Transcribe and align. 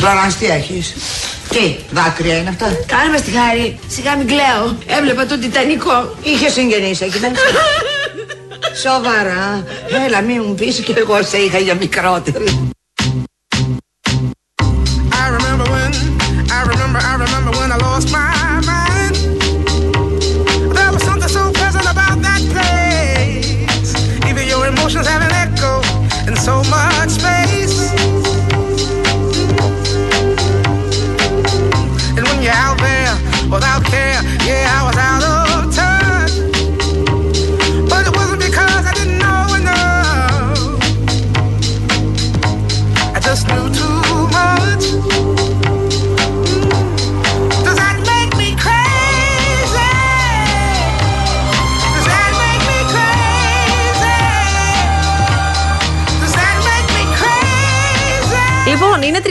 Φλωράνς 0.00 0.34
τι 0.34 0.46
έχεις; 0.46 0.94
Τι, 1.48 1.76
δάκρυα 1.90 2.36
είναι 2.36 2.48
αυτά; 2.48 2.66
Κάνε 2.86 3.10
μας 3.10 3.22
τη 3.22 3.30
χάρη. 3.30 3.78
Σιγά 3.86 4.16
μην 4.16 4.26
κλαίω. 4.26 4.78
Έβλεπα 4.86 5.26
τον 5.26 5.40
Τιτανικό. 5.40 6.14
Είχε 6.22 6.48
συγγενείς 6.48 7.00
εκεί 7.00 7.18
μέσα. 7.20 7.34
Σοβαρά. 8.84 9.64
Έλα, 10.06 10.20
μην 10.20 10.42
μου 10.46 10.54
πεις 10.54 10.78
και 10.78 10.94
εγώ 10.96 11.22
σε 11.22 11.36
είχα 11.36 11.58
για 11.58 11.74
μικρότερη. 11.74 12.70
Είναι 16.80 17.39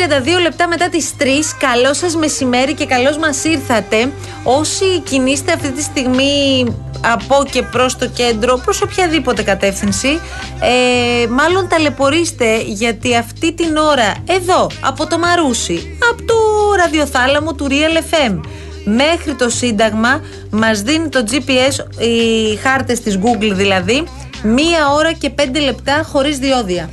32 0.10 0.42
λεπτά 0.42 0.68
μετά 0.68 0.90
τις 0.90 1.14
3. 1.20 1.24
Καλό 1.60 1.94
σας 1.94 2.16
μεσημέρι 2.16 2.74
και 2.74 2.86
καλώς 2.86 3.18
μας 3.18 3.44
ήρθατε. 3.44 4.12
Όσοι 4.44 5.00
κινείστε 5.00 5.52
αυτή 5.52 5.72
τη 5.72 5.82
στιγμή 5.82 6.66
από 7.02 7.46
και 7.52 7.62
προς 7.62 7.98
το 7.98 8.08
κέντρο, 8.08 8.62
προς 8.64 8.82
οποιαδήποτε 8.82 9.44
κατεύθυνση, 9.44 10.20
ε, 10.62 11.28
μάλλον 11.28 11.68
ταλαιπωρήστε 11.68 12.62
γιατί 12.66 13.16
αυτή 13.16 13.54
την 13.54 13.78
ώρα 13.78 14.16
εδώ, 14.30 14.70
από 14.82 15.08
το 15.08 15.20
Μαρούσι, 15.20 15.98
από 16.12 16.24
το 16.24 16.36
ραδιοθάλαμο 16.78 17.54
του 17.54 17.68
Real 17.70 18.14
FM, 18.14 18.40
μέχρι 18.84 19.36
το 19.36 19.50
Σύνταγμα 19.50 20.22
μας 20.52 20.82
δίνει 20.82 21.10
το 21.10 21.24
GPS, 21.32 22.02
οι 22.04 22.56
χάρτες 22.56 23.00
της 23.00 23.20
Google 23.24 23.52
δηλαδή, 23.54 24.04
μία 24.44 24.92
ώρα 24.92 25.12
και 25.12 25.30
πέντε 25.30 25.60
λεπτά 25.60 26.04
χωρίς 26.12 26.38
διόδια. 26.38 26.90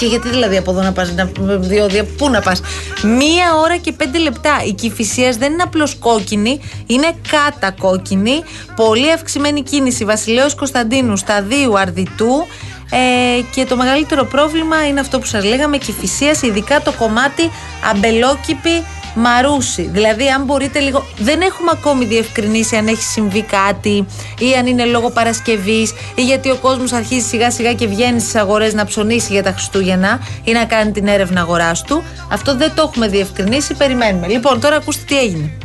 Και 0.00 0.06
γιατί 0.06 0.28
δηλαδή 0.28 0.56
από 0.56 0.70
εδώ 0.70 0.82
να 0.82 0.92
πας, 0.92 1.14
διόδια, 1.58 2.04
πού 2.04 2.30
να 2.30 2.40
πας; 2.40 2.60
Μία 3.02 3.54
ώρα 3.62 3.76
και 3.76 3.92
πέντε 3.92 4.18
λεπτά. 4.18 4.62
Η 4.66 4.72
κυφυσίας 4.72 5.36
δεν 5.36 5.52
είναι 5.52 5.62
απλώς 5.62 5.94
κόκκινη, 5.94 6.60
είναι 6.86 7.14
κατακόκκινη. 7.30 8.42
Πολύ 8.76 9.12
αυξημένη 9.12 9.62
κίνηση. 9.62 10.04
Βασιλέο 10.04 10.46
Κωνσταντίνου, 10.56 11.16
σταδίου 11.16 11.78
Αρδιτού. 11.78 12.46
Ε, 12.90 13.42
και 13.54 13.64
το 13.64 13.76
μεγαλύτερο 13.76 14.24
πρόβλημα 14.24 14.86
είναι 14.86 15.00
αυτό 15.00 15.18
που 15.18 15.26
σας 15.26 15.44
λέγαμε, 15.44 15.78
κυφυσίας, 15.78 16.42
ειδικά 16.42 16.80
το 16.80 16.92
κομμάτι 16.92 17.50
αμπελόκηπη 17.90 18.84
Μαρούσι. 19.14 19.82
Δηλαδή, 19.82 20.28
αν 20.28 20.44
μπορείτε 20.44 20.78
λίγο. 20.78 21.06
Δεν 21.18 21.40
έχουμε 21.40 21.70
ακόμη 21.72 22.04
διευκρινίσει 22.04 22.76
αν 22.76 22.86
έχει 22.86 23.02
συμβεί 23.02 23.42
κάτι 23.42 24.06
ή 24.38 24.52
αν 24.58 24.66
είναι 24.66 24.84
λόγω 24.84 25.10
Παρασκευής 25.10 25.94
ή 26.14 26.22
γιατί 26.24 26.50
ο 26.50 26.56
κόσμος 26.56 26.92
αρχίζει 26.92 27.26
σιγά 27.26 27.50
σιγά 27.50 27.72
και 27.72 27.86
βγαίνει 27.86 28.20
στις 28.20 28.34
αγορές 28.34 28.74
να 28.74 28.84
ψωνίσει 28.84 29.32
για 29.32 29.42
τα 29.42 29.52
Χριστούγεννα 29.52 30.20
ή 30.44 30.52
να 30.52 30.64
κάνει 30.64 30.92
την 30.92 31.06
έρευνα 31.06 31.40
αγοράς 31.40 31.82
του. 31.82 32.02
Αυτό 32.28 32.56
δεν 32.56 32.72
το 32.74 32.82
έχουμε 32.82 33.08
διευκρινίσει. 33.08 33.74
Περιμένουμε. 33.74 34.26
Λοιπόν, 34.26 34.60
τώρα 34.60 34.76
ακούστε 34.76 35.02
τι 35.06 35.18
έγινε. 35.18 35.59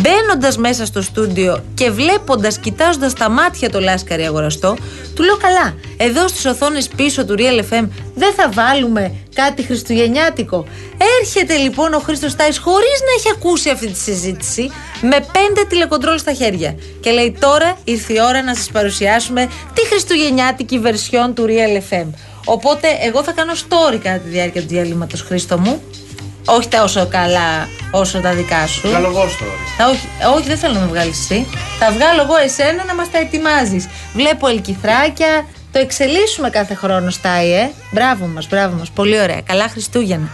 Μπαίνοντας 0.00 0.56
μέσα 0.56 0.86
στο 0.86 1.02
στούντιο 1.02 1.64
και 1.74 1.90
βλέποντας, 1.90 2.58
κοιτάζοντας 2.58 3.12
τα 3.12 3.28
μάτια 3.28 3.70
το 3.70 3.80
Λάσκαρη 3.80 4.22
αγοραστό, 4.22 4.76
του 5.14 5.22
λέω 5.22 5.36
καλά. 5.36 5.74
Εδώ 5.96 6.28
στις 6.28 6.44
οθόνες 6.44 6.88
πίσω 6.88 7.24
του 7.24 7.34
Real 7.38 7.72
FM 7.72 7.88
δεν 8.14 8.32
θα 8.36 8.50
βάλουμε 8.50 9.14
κάτι 9.34 9.62
χριστουγεννιάτικο. 9.62 10.64
Έρχεται 11.20 11.56
λοιπόν 11.56 11.94
ο 11.94 11.98
Χρήστος 11.98 12.36
Τάις 12.36 12.58
χωρίς 12.58 13.00
να 13.00 13.12
έχει 13.18 13.30
ακούσει 13.36 13.70
αυτή 13.70 13.86
τη 13.86 13.98
συζήτηση, 13.98 14.70
με 15.00 15.26
πέντε 15.32 15.64
τηλεκοντρόλ 15.68 16.18
στα 16.18 16.32
χέρια. 16.32 16.74
Και 17.00 17.10
λέει 17.10 17.36
τώρα 17.40 17.78
ήρθε 17.84 18.12
η 18.12 18.20
ώρα 18.28 18.42
να 18.42 18.54
σας 18.54 18.68
παρουσιάσουμε 18.72 19.48
τη 19.74 19.86
χριστουγεννιάτικη 19.86 20.78
βερσιόν 20.78 21.34
του 21.34 21.46
Real 21.48 21.94
FM. 21.94 22.06
Οπότε 22.44 22.88
εγώ 23.02 23.22
θα 23.22 23.32
κάνω 23.32 23.52
story 23.52 23.98
κατά 24.02 24.18
τη 24.18 24.28
διάρκεια 24.28 24.60
του 24.60 24.68
διαλύματος 24.68 25.22
Χρήστο 25.22 25.58
μου 25.58 25.82
όχι 26.44 26.68
τα 26.68 26.82
όσο 26.82 27.06
καλά 27.06 27.68
όσο 27.90 28.20
τα 28.20 28.32
δικά 28.32 28.66
σου. 28.66 28.88
Βγάλω 28.88 29.06
εγώ 29.06 29.20
τώρα. 29.20 29.90
Όχι, 29.90 30.08
όχι, 30.36 30.48
δεν 30.48 30.58
θέλω 30.58 30.74
να 30.74 30.80
με 30.80 30.86
βγάλεις 30.86 31.18
εσύ. 31.18 31.46
Θα 31.78 31.90
βγάλω 31.92 32.22
εγώ 32.22 32.36
εσένα 32.44 32.84
να 32.84 32.94
μας 32.94 33.10
τα 33.10 33.18
ετοιμάζεις. 33.18 33.88
Βλέπω 34.14 34.46
ελκυθράκια. 34.48 35.46
Το 35.72 35.78
εξελίσσουμε 35.78 36.50
κάθε 36.50 36.74
χρόνο, 36.74 37.10
Στάι, 37.10 37.52
ε. 37.52 37.70
Μπράβο 37.90 38.26
μας, 38.26 38.48
μπράβο 38.48 38.76
μας. 38.76 38.90
Πολύ 38.90 39.20
ωραία. 39.20 39.40
Καλά 39.40 39.68
Χριστούγεννα. 39.68 40.28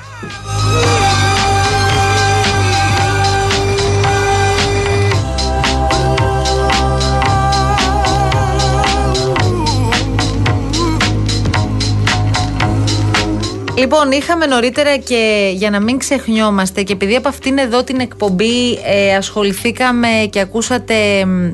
Λοιπόν, 13.77 14.11
είχαμε 14.11 14.47
νωρίτερα 14.47 14.97
και 14.97 15.53
για 15.55 15.71
να 15.71 15.81
μην 15.81 15.99
ξεχνιόμαστε 15.99 16.83
και 16.83 16.93
επειδή 16.93 17.17
από 17.17 17.29
αυτήν 17.29 17.59
εδώ 17.59 17.85
την 17.85 18.01
εκπομπή 18.01 18.79
ε, 18.85 19.15
ασχοληθήκαμε 19.15 20.09
και 20.31 20.41
ακούσατε 20.41 20.95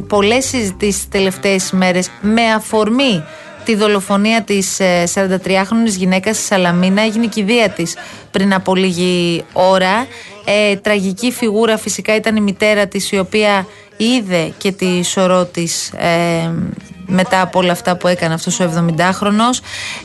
πολλές 0.09 0.44
συζητήσεις 0.44 1.09
τελευταίες 1.09 1.72
μέρες 1.72 2.10
με 2.21 2.43
αφορμή 2.43 3.25
τη 3.65 3.75
δολοφονία 3.75 4.43
της 4.43 4.81
43χρονης 5.15 5.87
ε, 5.87 5.97
γυναίκας 5.97 6.37
στη 6.37 6.44
Σαλαμίνα 6.44 7.03
έγινε 7.03 7.25
η 7.25 7.28
κηδεία 7.28 7.69
της 7.69 7.97
πριν 8.31 8.54
από 8.54 8.75
λίγη 8.75 9.44
ώρα. 9.53 10.06
Ε, 10.44 10.77
τραγική 10.77 11.33
φιγούρα 11.33 11.77
φυσικά 11.78 12.15
ήταν 12.16 12.37
η 12.37 12.41
μητέρα 12.41 12.87
της 12.87 13.12
η 13.12 13.19
οποία 13.19 13.66
είδε 13.97 14.53
και 14.59 14.72
τη 14.72 15.04
σωρό 15.04 15.44
της 15.44 15.93
ε, 15.97 16.50
μετά 17.12 17.40
από 17.40 17.58
όλα 17.58 17.72
αυτά 17.72 17.96
που 17.96 18.08
έκανε 18.08 18.34
αυτός 18.34 18.60
ο 18.60 18.72
70χρονος. 18.76 19.58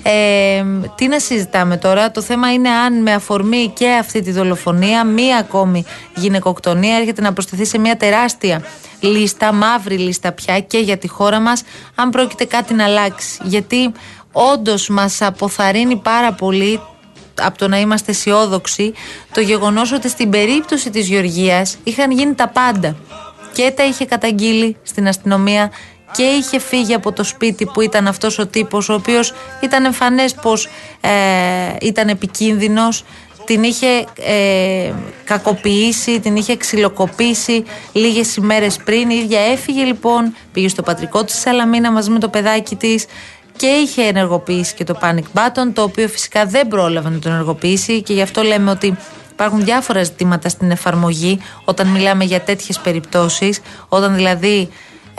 Ε, 0.03 0.63
τι 0.95 1.07
να 1.07 1.19
συζητάμε 1.19 1.77
τώρα, 1.77 2.11
το 2.11 2.21
θέμα 2.21 2.53
είναι 2.53 2.69
αν 2.69 3.01
με 3.01 3.13
αφορμή 3.13 3.71
και 3.75 3.89
αυτή 3.99 4.21
τη 4.21 4.31
δολοφονία, 4.31 5.03
μία 5.05 5.37
ακόμη 5.37 5.85
γυναικοκτονία 6.15 6.95
έρχεται 6.97 7.21
να 7.21 7.33
προσθεθεί 7.33 7.65
σε 7.65 7.77
μια 7.77 7.97
τεράστια 7.97 8.61
λίστα, 8.99 9.53
μαύρη 9.53 9.97
λίστα 9.97 10.31
πια 10.31 10.59
και 10.59 10.77
για 10.77 10.97
τη 10.97 11.07
χώρα 11.07 11.39
μας, 11.39 11.63
αν 11.95 12.09
πρόκειται 12.09 12.45
κάτι 12.45 12.73
να 12.73 12.83
αλλάξει. 12.83 13.39
Γιατί 13.43 13.91
όντως 14.31 14.89
μας 14.89 15.21
αποθαρρύνει 15.21 15.95
πάρα 15.95 16.33
πολύ 16.33 16.81
από 17.41 17.57
το 17.57 17.67
να 17.67 17.79
είμαστε 17.79 18.11
αισιόδοξοι 18.11 18.93
το 19.31 19.41
γεγονός 19.41 19.91
ότι 19.91 20.09
στην 20.09 20.29
περίπτωση 20.29 20.89
της 20.89 21.07
Γεωργίας 21.07 21.77
είχαν 21.83 22.11
γίνει 22.11 22.33
τα 22.33 22.47
πάντα 22.47 22.95
και 23.53 23.73
τα 23.75 23.85
είχε 23.85 24.05
καταγγείλει 24.05 24.77
στην 24.83 25.07
αστυνομία 25.07 25.71
και 26.11 26.23
είχε 26.23 26.59
φύγει 26.59 26.93
από 26.93 27.11
το 27.11 27.23
σπίτι 27.23 27.65
που 27.65 27.81
ήταν 27.81 28.07
αυτός 28.07 28.39
ο 28.39 28.47
τύπος 28.47 28.89
ο 28.89 28.93
οποίος 28.93 29.33
ήταν 29.61 29.85
εμφανές 29.85 30.33
πως 30.33 30.67
ε, 31.01 31.09
ήταν 31.81 32.07
επικίνδυνος. 32.07 33.03
Την 33.45 33.63
είχε 33.63 34.05
ε, 34.15 34.93
κακοποιήσει, 35.23 36.19
την 36.19 36.35
είχε 36.35 36.57
ξυλοκοπήσει 36.57 37.63
λίγες 37.91 38.35
ημέρες 38.35 38.77
πριν. 38.77 39.09
Η 39.09 39.15
ίδια 39.15 39.39
έφυγε 39.39 39.83
λοιπόν, 39.83 40.35
πήγε 40.53 40.67
στο 40.67 40.81
πατρικό 40.81 41.23
της 41.23 41.39
Σαλαμίνα 41.39 41.91
μαζί 41.91 42.09
με 42.09 42.19
το 42.19 42.29
παιδάκι 42.29 42.75
της 42.75 43.05
και 43.55 43.67
είχε 43.67 44.01
ενεργοποιήσει 44.01 44.73
και 44.73 44.83
το 44.83 44.99
panic 45.01 45.39
button, 45.39 45.71
το 45.73 45.81
οποίο 45.81 46.07
φυσικά 46.07 46.45
δεν 46.45 46.67
πρόλαβε 46.67 47.09
να 47.09 47.19
το 47.19 47.29
ενεργοποιήσει. 47.29 48.01
Και 48.01 48.13
γι' 48.13 48.21
αυτό 48.21 48.41
λέμε 48.41 48.71
ότι 48.71 48.97
υπάρχουν 49.31 49.63
διάφορα 49.63 50.03
ζητήματα 50.03 50.49
στην 50.49 50.71
εφαρμογή 50.71 51.39
όταν 51.65 51.87
μιλάμε 51.87 52.23
για 52.23 52.41
τέτοιες 52.41 52.79
περιπτώσεις, 52.79 53.61
όταν 53.87 54.15
δηλαδή 54.15 54.69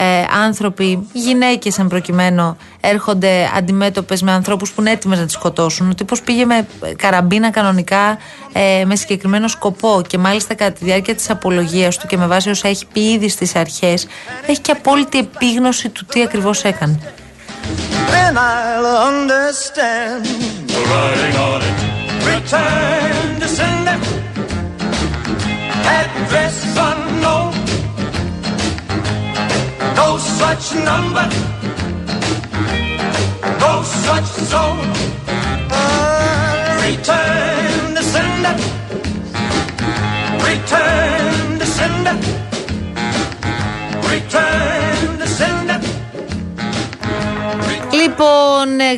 ε, 0.01 0.25
άνθρωποι, 0.43 1.07
γυναίκες 1.13 1.77
εν 1.77 1.87
προκειμένου, 1.87 2.57
έρχονται 2.81 3.51
αντιμέτωπες 3.57 4.21
με 4.21 4.31
ανθρώπους 4.31 4.71
που 4.71 4.81
είναι 4.81 4.91
έτοιμες 4.91 5.19
να 5.19 5.25
τις 5.25 5.33
σκοτώσουν. 5.33 5.89
Ο 5.89 5.93
τύπος 5.93 6.21
πήγε 6.21 6.45
με 6.45 6.67
καραμπίνα 6.95 7.49
κανονικά 7.49 8.17
ε, 8.53 8.85
με 8.85 8.95
συγκεκριμένο 8.95 9.47
σκοπό 9.47 10.01
και 10.07 10.17
μάλιστα 10.17 10.53
κατά 10.53 10.71
τη 10.71 10.85
διάρκεια 10.85 11.15
της 11.15 11.29
απολογίας 11.29 11.97
του 11.97 12.07
και 12.07 12.17
με 12.17 12.27
βάση 12.27 12.49
όσα 12.49 12.67
έχει 12.67 12.85
πει 12.93 12.99
ήδη 12.99 13.29
στις 13.29 13.55
αρχές 13.55 14.07
έχει 14.47 14.59
και 14.59 14.71
απόλυτη 14.71 15.17
επίγνωση 15.17 15.89
του 15.89 16.05
τι 16.05 16.21
ακριβώς 16.21 16.63
έκανε. 16.63 16.99
No 21.31 21.88
such 30.49 30.83
number, 30.83 31.25
no 33.59 33.83
such 33.83 34.29
soul. 34.49 34.77
Return 36.87 37.95
to 37.95 38.03
sender, 38.13 38.55
return 40.49 41.59
to 41.59 41.65
sender. 41.65 42.38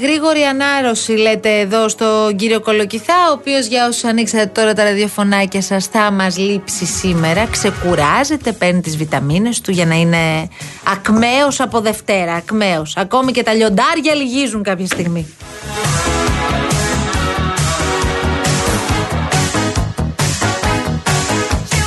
Γρήγορη 0.02 0.42
ανάρρωση, 0.44 1.12
λέτε 1.12 1.60
εδώ 1.60 1.90
στον 1.90 2.36
κύριο 2.36 2.62
Κολοκυθά, 2.62 3.30
ο 3.30 3.32
οποίος 3.32 3.66
για 3.66 3.88
όσους 3.88 4.04
ανοίξατε 4.04 4.46
τώρα 4.46 4.74
τα 4.74 4.84
ραδιοφωνάκια 4.84 5.62
σας 5.62 5.86
θα 5.86 6.12
μας 6.12 6.38
λείψει 6.38 6.86
σήμερα. 6.86 7.48
Ξεκουράζεται, 7.52 8.52
παίρνει 8.52 8.82
τις 8.82 8.98
βιταμίνες 8.98 9.62
του 9.62 9.72
για 9.72 9.86
να 9.86 9.96
είναι 9.96 10.50
ακμαίος 10.92 11.60
από 11.60 11.80
Δευτέρα. 11.80 12.34
Ακμαίος. 12.34 12.98
Ακόμη 12.98 13.32
και 13.32 13.44
τα 13.44 13.54
λιοντάρια 13.54 14.16
λυγίζουν 14.16 14.64
κάποια 14.64 14.86
στιγμή. 14.86 15.36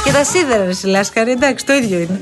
Και 0.04 0.12
τα 0.12 0.24
σίδερα, 0.24 0.64
ρε 0.64 0.72
Σιλάσκαρη, 0.72 1.30
εντάξει, 1.30 1.66
το 1.66 1.72
ίδιο 1.72 1.98
είναι. 1.98 2.20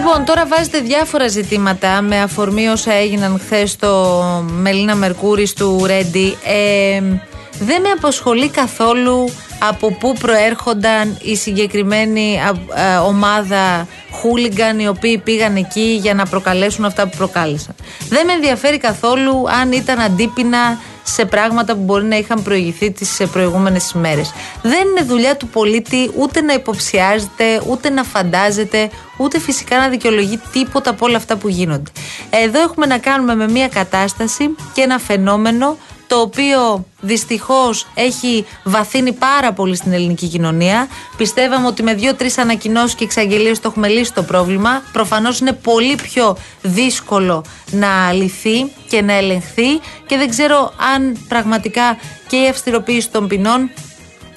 Λοιπόν, 0.00 0.24
τώρα 0.24 0.46
βάζετε 0.46 0.80
διάφορα 0.80 1.28
ζητήματα 1.28 2.02
με 2.02 2.20
αφορμή 2.20 2.68
όσα 2.68 2.92
έγιναν 2.92 3.38
χθες 3.38 3.70
στο 3.70 4.14
Μελίνα 4.50 4.94
Μερκούρης 4.94 5.52
του 5.52 5.82
Ρέντι. 5.86 6.36
Ε, 6.44 7.00
δεν 7.58 7.80
με 7.80 7.88
απασχολεί 7.96 8.48
καθόλου 8.48 9.30
από 9.62 9.92
πού 9.92 10.14
προέρχονταν 10.20 11.18
η 11.22 11.36
συγκεκριμένη 11.36 12.38
ομάδα 13.06 13.86
χούλιγκαν 14.10 14.78
οι 14.78 14.88
οποίοι 14.88 15.18
πήγαν 15.18 15.56
εκεί 15.56 15.98
για 16.02 16.14
να 16.14 16.26
προκαλέσουν 16.26 16.84
αυτά 16.84 17.08
που 17.08 17.16
προκάλεσαν; 17.16 17.74
Δεν 18.08 18.26
με 18.26 18.32
ενδιαφέρει 18.32 18.78
καθόλου 18.78 19.44
αν 19.60 19.72
ήταν 19.72 20.00
αντίπεινα 20.00 20.78
σε 21.02 21.24
πράγματα 21.24 21.74
που 21.74 21.82
μπορεί 21.82 22.04
να 22.04 22.16
είχαν 22.16 22.42
προηγηθεί 22.42 22.90
τις 22.90 23.20
προηγούμενες 23.32 23.90
ημέρες. 23.90 24.32
Δεν 24.62 24.88
είναι 24.88 25.02
δουλειά 25.06 25.36
του 25.36 25.48
πολίτη 25.48 26.10
ούτε 26.16 26.40
να 26.40 26.52
υποψιάζεται, 26.52 27.62
ούτε 27.68 27.90
να 27.90 28.02
φαντάζεται, 28.04 28.90
ούτε 29.16 29.40
φυσικά 29.40 29.78
να 29.78 29.88
δικαιολογεί 29.88 30.40
τίποτα 30.52 30.90
από 30.90 31.06
όλα 31.06 31.16
αυτά 31.16 31.36
που 31.36 31.48
γίνονται. 31.48 31.90
Εδώ 32.30 32.60
έχουμε 32.60 32.86
να 32.86 32.98
κάνουμε 32.98 33.34
με 33.34 33.48
μια 33.48 33.68
κατάσταση 33.68 34.54
και 34.72 34.80
ένα 34.80 34.98
φαινόμενο 34.98 35.76
το 36.10 36.20
οποίο 36.20 36.84
δυστυχώς 37.00 37.86
έχει 37.94 38.46
βαθύνει 38.64 39.12
πάρα 39.12 39.52
πολύ 39.52 39.76
στην 39.76 39.92
ελληνική 39.92 40.26
κοινωνία. 40.28 40.88
Πιστεύαμε 41.16 41.66
ότι 41.66 41.82
με 41.82 41.94
δύο-τρεις 41.94 42.38
ανακοινώσεις 42.38 42.94
και 42.94 43.04
εξαγγελίες 43.04 43.60
το 43.60 43.68
έχουμε 43.68 43.88
λύσει 43.88 44.12
το 44.12 44.22
πρόβλημα. 44.22 44.82
Προφανώς 44.92 45.38
είναι 45.38 45.52
πολύ 45.52 45.94
πιο 45.94 46.36
δύσκολο 46.62 47.44
να 47.70 48.12
λυθεί 48.12 48.72
και 48.88 49.02
να 49.02 49.12
ελεγχθεί 49.12 49.80
και 50.06 50.16
δεν 50.16 50.28
ξέρω 50.28 50.72
αν 50.94 51.24
πραγματικά 51.28 51.96
και 52.28 52.36
η 52.36 52.48
αυστηροποίηση 52.48 53.10
των 53.10 53.28
ποινών 53.28 53.70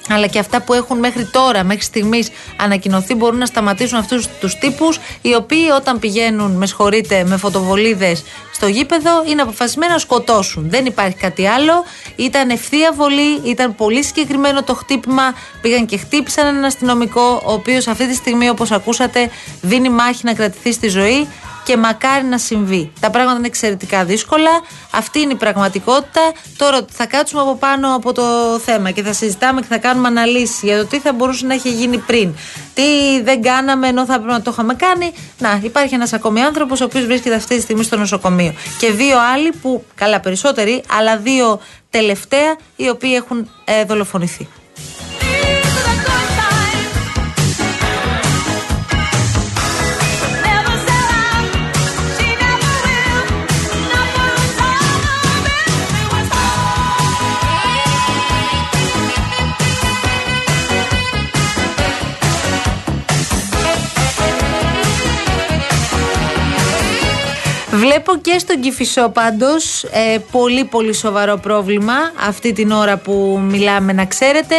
αλλά 0.08 0.26
και 0.26 0.38
αυτά 0.38 0.60
που 0.60 0.72
έχουν 0.72 0.98
μέχρι 0.98 1.24
τώρα, 1.24 1.64
μέχρι 1.64 1.82
στιγμής 1.82 2.30
ανακοινωθεί, 2.56 3.14
μπορούν 3.14 3.38
να 3.38 3.46
σταματήσουν 3.46 3.98
αυτούς 3.98 4.28
τους 4.40 4.58
τύπους, 4.58 5.00
οι 5.22 5.34
οποίοι 5.34 5.66
όταν 5.76 5.98
πηγαίνουν, 5.98 6.50
με 6.50 6.66
συγχωρείτε, 6.66 7.24
με 7.24 7.36
φωτοβολίδες 7.36 8.24
στο 8.52 8.66
γήπεδο, 8.66 9.24
είναι 9.26 9.42
αποφασισμένοι 9.42 9.92
να 9.92 9.98
σκοτώσουν. 9.98 10.70
Δεν 10.70 10.86
υπάρχει 10.86 11.16
κάτι 11.16 11.46
άλλο. 11.46 11.84
Ήταν 12.16 12.50
ευθεία 12.50 12.92
βολή, 12.92 13.40
ήταν 13.44 13.74
πολύ 13.74 14.04
συγκεκριμένο 14.04 14.62
το 14.62 14.74
χτύπημα. 14.74 15.34
Πήγαν 15.60 15.86
και 15.86 15.96
χτύπησαν 15.96 16.46
έναν 16.46 16.64
αστυνομικό, 16.64 17.42
ο 17.44 17.52
οποίος 17.52 17.86
αυτή 17.86 18.08
τη 18.08 18.14
στιγμή, 18.14 18.48
όπως 18.48 18.70
ακούσατε, 18.70 19.30
δίνει 19.60 19.88
μάχη 19.88 20.20
να 20.24 20.34
κρατηθεί 20.34 20.72
στη 20.72 20.88
ζωή 20.88 21.28
και 21.64 21.76
μακάρι 21.76 22.24
να 22.24 22.38
συμβεί. 22.38 22.92
Τα 23.00 23.10
πράγματα 23.10 23.38
είναι 23.38 23.46
εξαιρετικά 23.46 24.04
δύσκολα. 24.04 24.50
Αυτή 24.90 25.20
είναι 25.20 25.32
η 25.32 25.36
πραγματικότητα. 25.36 26.20
Τώρα 26.56 26.84
θα 26.90 27.06
κάτσουμε 27.06 27.40
από 27.40 27.56
πάνω 27.56 27.94
από 27.94 28.12
το 28.12 28.22
θέμα 28.64 28.90
και 28.90 29.02
θα 29.02 29.12
συζητάμε 29.12 29.60
και 29.60 29.66
θα 29.68 29.78
κάνουμε 29.78 30.08
αναλύσεις 30.08 30.62
για 30.62 30.78
το 30.78 30.86
τι 30.86 31.00
θα 31.00 31.12
μπορούσε 31.12 31.46
να 31.46 31.54
έχει 31.54 31.70
γίνει 31.70 31.98
πριν. 31.98 32.34
Τι 32.74 32.82
δεν 33.22 33.42
κάναμε 33.42 33.88
ενώ 33.88 34.04
θα 34.04 34.14
πρέπει 34.14 34.32
να 34.32 34.42
το 34.42 34.50
είχαμε 34.50 34.74
κάνει. 34.74 35.12
Να, 35.38 35.60
υπάρχει 35.62 35.94
ένας 35.94 36.12
ακόμη 36.12 36.40
άνθρωπος 36.40 36.80
ο 36.80 36.84
οποίος 36.84 37.04
βρίσκεται 37.04 37.34
αυτή 37.34 37.56
τη 37.56 37.60
στιγμή 37.60 37.82
στο 37.82 37.96
νοσοκομείο. 37.96 38.54
Και 38.78 38.90
δύο 38.90 39.16
άλλοι 39.34 39.52
που, 39.62 39.84
καλά 39.94 40.20
περισσότεροι, 40.20 40.82
αλλά 40.98 41.16
δύο 41.16 41.60
τελευταία 41.90 42.56
οι 42.76 42.88
οποίοι 42.88 43.12
έχουν 43.14 43.50
ε, 43.64 43.84
δολοφονηθεί. 43.84 44.48
Βλέπω 67.94 68.16
και 68.16 68.38
στον 68.38 68.60
Κηφισό 68.60 69.08
πάντως 69.08 69.84
ε, 69.84 70.18
πολύ 70.30 70.64
πολύ 70.64 70.94
σοβαρό 70.94 71.36
πρόβλημα 71.36 71.94
αυτή 72.26 72.52
την 72.52 72.70
ώρα 72.70 72.96
που 72.96 73.40
μιλάμε 73.42 73.92
να 73.92 74.06
ξέρετε 74.06 74.54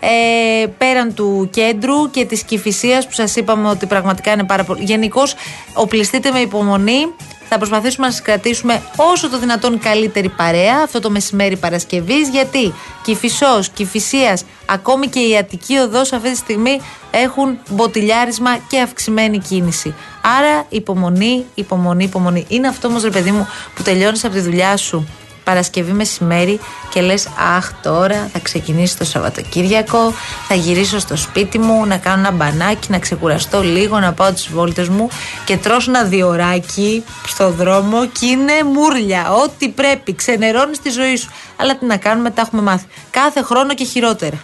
ε, 0.00 0.66
πέραν 0.78 1.14
του 1.14 1.48
κέντρου 1.52 2.10
και 2.10 2.24
της 2.24 2.42
Κηφισίας 2.42 3.06
που 3.06 3.12
σας 3.12 3.36
είπαμε 3.36 3.68
ότι 3.68 3.86
πραγματικά 3.86 4.32
είναι 4.32 4.44
πάρα 4.44 4.64
πολύ 4.64 4.82
Γενικώς 4.82 5.34
οπλιστείτε 5.74 6.30
με 6.30 6.38
υπομονή 6.38 7.14
θα 7.48 7.58
προσπαθήσουμε 7.58 8.06
να 8.06 8.12
σα 8.12 8.22
κρατήσουμε 8.22 8.82
όσο 8.96 9.30
το 9.30 9.38
δυνατόν 9.38 9.78
καλύτερη 9.78 10.28
παρέα 10.28 10.80
αυτό 10.84 11.00
το 11.00 11.10
μεσημέρι 11.10 11.56
Παρασκευής. 11.56 12.28
Γιατί 12.28 12.74
Κυφισό, 13.02 13.60
Κυφυσία, 13.74 14.38
ακόμη 14.66 15.06
και 15.06 15.20
η 15.20 15.36
Αττική 15.36 15.76
Οδός 15.76 16.12
αυτή 16.12 16.30
τη 16.30 16.36
στιγμή 16.36 16.80
έχουν 17.10 17.58
μποτιλιάρισμα 17.68 18.56
και 18.68 18.80
αυξημένη 18.80 19.38
κίνηση. 19.38 19.94
Άρα 20.38 20.66
υπομονή, 20.68 21.44
υπομονή, 21.54 22.04
υπομονή. 22.04 22.44
Είναι 22.48 22.68
αυτό 22.68 22.88
όμως, 22.88 23.02
ρε 23.02 23.10
παιδί 23.10 23.30
μου, 23.30 23.48
που 23.74 23.82
τελειώνεις 23.82 24.24
από 24.24 24.34
τη 24.34 24.40
δουλειά 24.40 24.76
σου 24.76 25.08
Παρασκευή 25.46 25.92
μεσημέρι 25.92 26.60
και 26.90 27.00
λες 27.00 27.28
αχ 27.56 27.72
τώρα 27.82 28.28
θα 28.32 28.38
ξεκινήσει 28.38 28.98
το 28.98 29.04
Σαββατοκύριακο 29.04 30.12
θα 30.48 30.54
γυρίσω 30.54 30.98
στο 30.98 31.16
σπίτι 31.16 31.58
μου 31.58 31.86
να 31.86 31.96
κάνω 31.96 32.18
ένα 32.18 32.30
μπανάκι 32.30 32.90
να 32.90 32.98
ξεκουραστώ 32.98 33.62
λίγο 33.62 33.98
να 33.98 34.12
πάω 34.12 34.32
τις 34.32 34.48
βόλτες 34.48 34.88
μου 34.88 35.08
και 35.44 35.56
τρως 35.56 35.88
ένα 35.88 36.04
διοράκι 36.04 37.04
στο 37.26 37.50
δρόμο 37.50 38.06
και 38.06 38.26
είναι 38.26 38.52
μουρλια 38.72 39.32
ό,τι 39.32 39.68
πρέπει 39.68 40.14
ξενερώνεις 40.14 40.80
τη 40.80 40.90
ζωή 40.90 41.16
σου. 41.16 41.30
Αλλά 41.56 41.76
τι 41.76 41.86
να 41.86 41.96
κάνουμε 41.96 42.30
τα 42.30 42.40
έχουμε 42.40 42.62
μάθει. 42.62 42.86
Κάθε 43.10 43.42
χρόνο 43.42 43.74
και 43.74 43.84
χειρότερα 43.84 44.36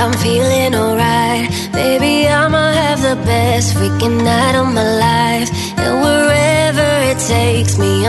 I'm 0.00 0.14
feeling 0.14 0.74
alright. 0.74 1.50
Baby, 1.74 2.26
I'ma 2.26 2.72
have 2.72 3.02
the 3.02 3.16
best 3.26 3.74
freaking 3.74 4.24
night 4.24 4.56
of 4.56 4.72
my 4.72 4.88
life. 4.96 5.59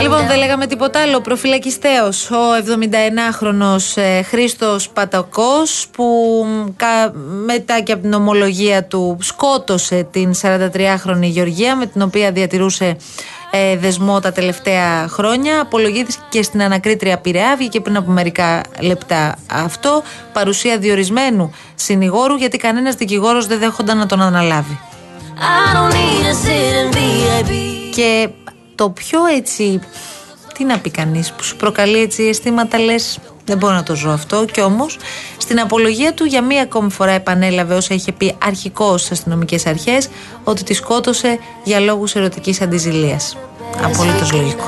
Λοιπόν, 0.02 0.26
δεν 0.26 0.38
λέγαμε 0.38 0.66
τίποτα 0.66 1.00
άλλο. 1.00 1.20
Προφυλακιστέο 1.20 2.06
ο 2.06 2.54
79χρονο 2.66 3.76
ε, 3.94 4.22
Χρήστος 4.22 4.88
Πατακός, 4.88 5.86
που 5.92 6.06
κα, 6.76 7.12
μετά 7.44 7.80
και 7.80 7.92
από 7.92 8.02
την 8.02 8.12
ομολογία 8.12 8.84
του 8.84 9.16
σκότωσε 9.20 10.08
την 10.10 10.32
43χρονη 10.42 11.20
Γεωργία, 11.20 11.76
με 11.76 11.86
την 11.86 12.02
οποία 12.02 12.32
διατηρούσε 12.32 12.96
ε, 13.50 13.76
δεσμό 13.76 14.20
τα 14.20 14.32
τελευταία 14.32 15.08
χρόνια. 15.08 15.60
Απολογήθηκε 15.60 16.18
και 16.28 16.42
στην 16.42 16.62
ανακρίτρια 16.62 17.18
Πειραιά, 17.18 17.56
βγήκε 17.56 17.80
πριν 17.80 17.96
από 17.96 18.10
μερικά 18.10 18.62
λεπτά 18.80 19.36
αυτό. 19.52 20.02
Παρουσία 20.32 20.78
διορισμένου 20.78 21.54
συνηγόρου, 21.74 22.34
γιατί 22.34 22.56
κανένας 22.56 22.94
δικηγόρος 22.94 23.46
δεν 23.46 23.58
δέχονταν 23.58 23.98
να 23.98 24.06
τον 24.06 24.20
αναλάβει. 24.20 24.80
Και 27.94 28.28
το 28.74 28.90
πιο 28.90 29.24
έτσι, 29.36 29.80
τι 30.54 30.64
να 30.64 30.78
πει 30.78 30.90
κανείς, 30.90 31.32
που 31.32 31.42
σου 31.42 31.56
προκαλεί 31.56 31.98
έτσι 31.98 32.22
αισθήματα, 32.22 32.78
λες, 32.78 33.18
δεν 33.44 33.58
μπορώ 33.58 33.74
να 33.74 33.82
το 33.82 33.94
ζω 33.94 34.10
αυτό. 34.10 34.44
Και 34.44 34.60
όμως 34.60 34.98
στην 35.36 35.60
απολογία 35.60 36.14
του 36.14 36.24
για 36.24 36.42
μία 36.42 36.62
ακόμη 36.62 36.90
φορά 36.90 37.10
επανέλαβε 37.10 37.74
όσα 37.74 37.94
είχε 37.94 38.12
πει 38.12 38.34
αρχικώς 38.44 39.00
στις 39.00 39.12
αστυνομικές 39.12 39.66
αρχές, 39.66 40.08
ότι 40.44 40.62
τη 40.62 40.74
σκότωσε 40.74 41.38
για 41.64 41.80
λόγους 41.80 42.14
ερωτικής 42.14 42.60
αντιζηλίας. 42.60 43.36
Απολύτω 43.82 44.26
λογικό. 44.32 44.64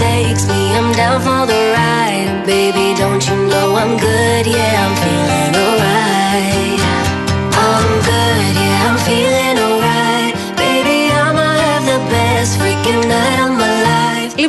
takes 0.00 0.44
me, 0.46 0.62
I'm 0.78 0.92
down 0.92 1.18
for 1.26 1.42
the 1.50 1.60
ride. 1.76 2.44
Baby, 2.46 2.86
don't 3.02 3.22
you 3.28 3.36
know 3.52 3.68
I'm 3.82 3.92
good? 3.98 4.44
Yeah, 4.46 4.84
I'm 4.84 4.94
feeling 5.02 5.52
alright. 5.64 6.69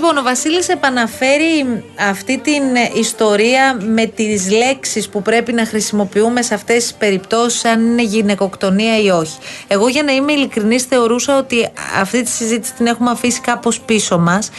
Λοιπόν, 0.02 0.18
ο 0.18 0.22
Βασίλης 0.22 0.70
επαναφέρει 0.70 1.84
αυτή 2.10 2.38
την 2.38 2.64
ιστορία 2.96 3.78
με 3.82 4.06
τις 4.06 4.52
λέξεις 4.52 5.10
που 5.10 5.22
πρέπει 5.22 5.54
να 5.54 5.66
χρησιμοποιούμε 5.66 6.42
σε 6.42 6.54
αυτές 6.54 6.84
τις 6.84 6.94
περιπτώσεις 6.94 7.66
αν 7.66 7.86
είναι 7.86 8.04
γυναικοκτονία 8.04 9.02
ή 9.02 9.10
όχι. 9.10 9.38
Εγώ 9.68 9.88
για 9.88 10.04
να 10.04 10.12
είμαι 10.12 10.32
ειλικρινής 10.32 10.84
θεωρούσα 10.84 11.38
ότι 11.38 11.68
αυτή 12.00 12.24
τη 12.24 12.30
συζήτηση 12.30 12.74
την 12.74 12.86
έχουμε 12.86 13.12
αφήσει 13.12 13.42
κάπως 13.42 13.80
πίσω 13.80 14.20
μας 14.20 14.50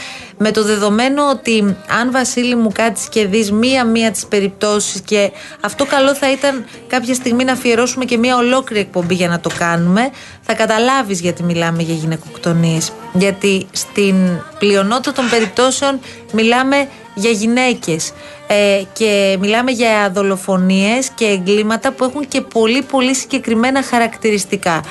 με 0.42 0.50
το 0.50 0.64
δεδομένο 0.64 1.30
ότι 1.30 1.76
αν 2.00 2.10
Βασίλη 2.10 2.54
μου 2.54 2.72
κάτσεις 2.72 3.08
και 3.08 3.26
δεις 3.26 3.52
μία-μία 3.52 4.10
τις 4.10 4.26
περιπτώσεις 4.26 5.00
και 5.00 5.30
αυτό 5.60 5.84
καλό 5.84 6.14
θα 6.14 6.30
ήταν 6.32 6.64
κάποια 6.86 7.14
στιγμή 7.14 7.44
να 7.44 7.52
αφιερώσουμε 7.52 8.04
και 8.04 8.18
μία 8.18 8.36
ολόκληρη 8.36 8.80
εκπομπή 8.82 9.14
για 9.14 9.28
να 9.28 9.40
το 9.40 9.50
κάνουμε 9.58 10.10
θα 10.42 10.54
καταλάβεις 10.54 11.20
γιατί 11.20 11.42
μιλάμε 11.42 11.82
για 11.82 11.94
γυναικοκτονίες 11.94 12.92
γιατί 13.12 13.66
στην 13.72 14.16
πλειονότητα 14.58 15.12
των 15.12 15.28
περιπτώσεων 15.30 16.00
μιλάμε 16.32 16.88
για 17.14 17.30
γυναίκες 17.30 18.12
ε, 18.46 18.82
και 18.92 19.36
μιλάμε 19.40 19.70
για 19.70 20.10
δολοφονίες 20.14 21.10
και 21.14 21.24
εγκλήματα 21.24 21.92
που 21.92 22.04
έχουν 22.04 22.28
και 22.28 22.40
πολύ 22.40 22.82
πολύ 22.82 23.14
συγκεκριμένα 23.14 23.82
χαρακτηριστικά. 23.82 24.84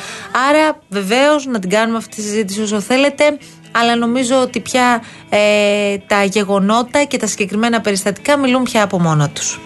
Άρα 0.49 0.79
βεβαίως 0.89 1.45
να 1.45 1.59
την 1.59 1.69
κάνουμε 1.69 1.97
αυτή 1.97 2.15
τη 2.15 2.21
συζήτηση 2.21 2.61
όσο 2.61 2.81
θέλετε 2.81 3.37
αλλά 3.71 3.95
νομίζω 3.95 4.41
ότι 4.41 4.59
πια 4.59 5.03
ε, 5.29 5.97
τα 6.07 6.23
γεγονότα 6.23 7.03
και 7.03 7.17
τα 7.17 7.27
συγκεκριμένα 7.27 7.81
περιστατικά 7.81 8.37
μιλούν 8.37 8.63
πια 8.63 8.83
από 8.83 8.99
μόνα 8.99 9.29
τους. 9.29 9.59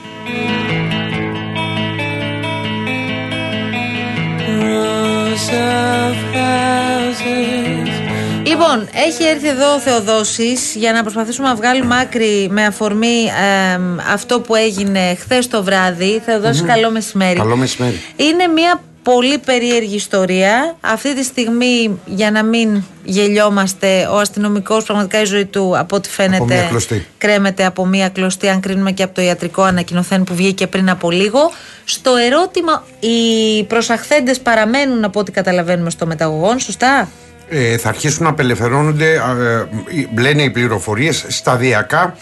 Λοιπόν, 8.45 8.87
έχει 8.93 9.23
έρθει 9.23 9.47
εδώ 9.47 9.73
ο 9.73 9.79
Θεοδόσης 9.79 10.75
για 10.75 10.93
να 10.93 11.01
προσπαθήσουμε 11.01 11.47
να 11.47 11.55
βγάλουμε 11.55 11.99
άκρη 11.99 12.47
με 12.51 12.65
αφορμή 12.65 13.23
ε, 13.23 13.79
αυτό 14.13 14.39
που 14.39 14.55
έγινε 14.55 15.15
χθες 15.15 15.47
το 15.47 15.63
βράδυ. 15.63 16.21
Θεοδόση, 16.25 16.63
καλό 16.63 16.91
μεσημέρι. 16.91 17.37
Καλό 17.37 17.55
μεσημέρι. 17.55 18.01
Είναι 18.15 18.47
μια 18.47 18.81
πολύ 19.11 19.37
περίεργη 19.37 19.95
ιστορία. 19.95 20.75
Αυτή 20.81 21.15
τη 21.15 21.23
στιγμή, 21.23 21.99
για 22.05 22.31
να 22.31 22.43
μην 22.43 22.83
γελιόμαστε, 23.03 24.07
ο 24.11 24.17
αστυνομικός 24.17 24.83
πραγματικά 24.83 25.21
η 25.21 25.25
ζωή 25.25 25.45
του, 25.45 25.77
από 25.77 25.95
ό,τι 25.95 26.09
φαίνεται, 26.09 26.53
μία 26.53 26.67
κλωστή. 26.69 27.05
κρέμεται 27.17 27.65
από 27.65 27.85
μία 27.85 28.09
κλωστή, 28.09 28.47
αν 28.47 28.59
κρίνουμε 28.59 28.91
και 28.91 29.03
από 29.03 29.13
το 29.13 29.21
ιατρικό 29.21 29.61
ανακοινωθέν 29.61 30.23
που 30.23 30.35
βγήκε 30.35 30.67
πριν 30.67 30.89
από 30.89 31.11
λίγο. 31.11 31.51
Στο 31.83 32.15
ερώτημα, 32.15 32.83
οι 32.99 33.63
προσαχθέντες 33.63 34.39
παραμένουν 34.39 35.03
από 35.03 35.19
ό,τι 35.19 35.31
καταλαβαίνουμε 35.31 35.89
στο 35.89 36.05
μεταγωγόν, 36.05 36.59
σωστά; 36.59 37.09
Ε, 37.49 37.77
θα 37.77 37.89
αρχίσουν 37.89 38.23
να 38.23 38.29
απελευθερώνονται, 38.29 39.13
ε, 39.13 40.21
λένε 40.21 40.43
οι 40.43 40.49
πληροφορίες, 40.49 41.25
σταδιακά 41.27 42.15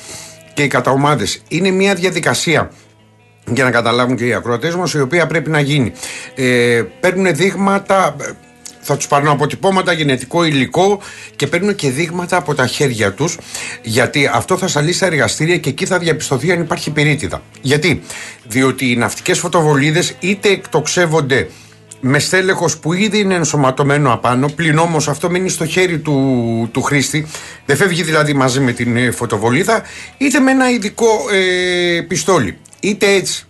και 0.53 0.63
οι 0.63 0.67
καταομάδες. 0.67 1.41
Είναι 1.47 1.69
μια 1.71 1.93
διαδικασία 1.93 2.69
για 3.51 3.63
να 3.63 3.71
καταλάβουν 3.71 4.15
και 4.15 4.25
οι 4.25 4.33
ακροατές 4.33 4.75
μας 4.75 4.93
η 4.93 5.01
οποία 5.01 5.27
πρέπει 5.27 5.49
να 5.49 5.59
γίνει. 5.59 5.91
Ε, 6.35 6.83
παίρνουν 6.99 7.35
δείγματα, 7.35 8.15
θα 8.81 8.97
τους 8.97 9.07
πάρουν 9.07 9.27
αποτυπώματα, 9.27 9.91
γενετικό 9.91 10.43
υλικό 10.43 10.99
και 11.35 11.47
παίρνουν 11.47 11.75
και 11.75 11.89
δείγματα 11.89 12.37
από 12.37 12.55
τα 12.55 12.67
χέρια 12.67 13.13
τους 13.13 13.37
γιατί 13.81 14.29
αυτό 14.33 14.57
θα 14.57 14.67
σαλεί 14.67 14.93
στα 14.93 15.05
εργαστήρια 15.05 15.57
και 15.57 15.69
εκεί 15.69 15.85
θα 15.85 15.97
διαπιστωθεί 15.97 16.51
αν 16.51 16.61
υπάρχει 16.61 16.91
πυρίτιδα. 16.91 17.41
Γιατί; 17.61 18.01
Διότι 18.47 18.91
οι 18.91 18.95
ναυτικές 18.95 19.39
φωτοβολίδες 19.39 20.15
είτε 20.19 20.49
εκτοξεύονται 20.49 21.47
με 22.05 22.19
στέλεχος 22.19 22.77
που 22.77 22.93
ήδη 22.93 23.19
είναι 23.19 23.35
ενσωματωμένο 23.35 24.13
απάνω, 24.13 24.47
πλην 24.47 24.77
όμως 24.77 25.07
αυτό 25.07 25.29
μείνει 25.29 25.49
στο 25.49 25.65
χέρι 25.65 25.99
του, 25.99 26.69
του 26.71 26.81
χρήστη, 26.81 27.27
δεν 27.65 27.75
φεύγει 27.75 28.03
δηλαδή 28.03 28.33
μαζί 28.33 28.59
με 28.59 28.71
την 28.71 28.97
ε, 28.97 29.11
φωτοβολίδα, 29.11 29.83
είτε 30.17 30.39
με 30.39 30.51
ένα 30.51 30.69
ειδικό 30.69 31.07
ε, 31.31 32.01
πιστόλι. 32.01 32.57
Είτε 32.83 33.13
έτσι 33.13 33.47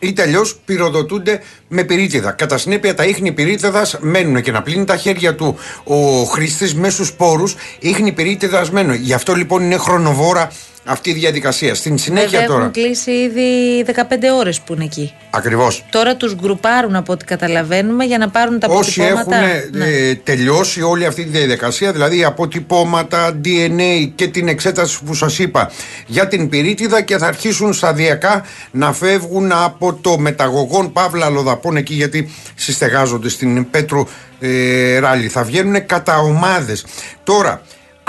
είτε 0.00 0.22
αλλιώς 0.22 0.56
πυροδοτούνται 0.64 1.42
με 1.68 1.84
πυρίτιδα. 1.84 2.30
Κατά 2.30 2.58
συνέπεια, 2.58 2.94
τα 2.94 3.04
ίχνη 3.04 3.32
πυρίτιδας 3.32 3.96
μένουν 4.00 4.42
και 4.42 4.50
να 4.50 4.62
πλύνει 4.62 4.84
τα 4.84 4.96
χέρια 4.96 5.34
του 5.34 5.58
ο 5.84 6.24
χρήστης 6.24 6.74
με 6.74 6.90
στους 6.90 7.12
πόρους, 7.12 7.54
ίχνη 7.78 8.12
πυρίτιδας 8.12 8.70
μένουν. 8.70 8.94
Γι' 8.94 9.12
αυτό 9.12 9.34
λοιπόν 9.34 9.62
είναι 9.62 9.76
χρονοβόρα 9.76 10.50
αυτή 10.84 11.10
η 11.10 11.12
διαδικασία. 11.12 11.74
Στην 11.74 11.98
συνέχεια 11.98 12.28
Βέβαια, 12.28 12.46
τώρα. 12.46 12.60
Έχουν 12.60 12.72
κλείσει 12.72 13.10
ήδη 13.10 13.82
15 13.82 13.92
ώρες 14.38 14.60
που 14.60 14.72
είναι 14.72 14.84
εκεί. 14.84 15.14
Ακριβώς. 15.30 15.84
Τώρα 15.90 16.16
τους 16.16 16.34
γκρουπάρουν 16.34 16.96
από 16.96 17.12
ό,τι 17.12 17.24
καταλαβαίνουμε 17.24 18.04
για 18.04 18.18
να 18.18 18.28
πάρουν 18.28 18.58
τα 18.58 18.68
Όσοι 18.70 19.02
έχουν 19.02 19.18
αποτυπώματα. 19.18 19.68
Ναι. 19.72 19.84
ε, 19.86 20.14
τελειώσει 20.14 20.82
όλη 20.82 21.06
αυτή 21.06 21.22
τη 21.22 21.28
διαδικασία, 21.38 21.92
δηλαδή 21.92 22.24
αποτυπώματα, 22.24 23.40
DNA 23.44 24.10
και 24.14 24.28
την 24.28 24.48
εξέταση 24.48 24.98
που 25.04 25.14
σας 25.14 25.38
είπα 25.38 25.70
για 26.06 26.28
την 26.28 26.48
πυρίτιδα 26.48 27.00
και 27.00 27.18
θα 27.18 27.26
αρχίσουν 27.26 27.72
σταδιακά 27.72 28.44
να 28.70 28.92
φεύγουν 28.92 29.52
από 29.52 29.94
το 29.94 30.18
μεταγωγόν 30.18 30.92
Παύλα 30.92 31.28
Λοδαπών 31.28 31.76
εκεί 31.76 31.94
γιατί 31.94 32.30
συστεγάζονται 32.54 33.28
στην 33.28 33.70
Πέτρου 33.70 34.06
ε, 34.40 34.98
Ράλι. 34.98 35.28
Θα 35.28 35.42
βγαίνουν 35.42 35.86
κατά 35.86 36.18
ομάδες. 36.18 36.84
Τώρα, 37.24 37.62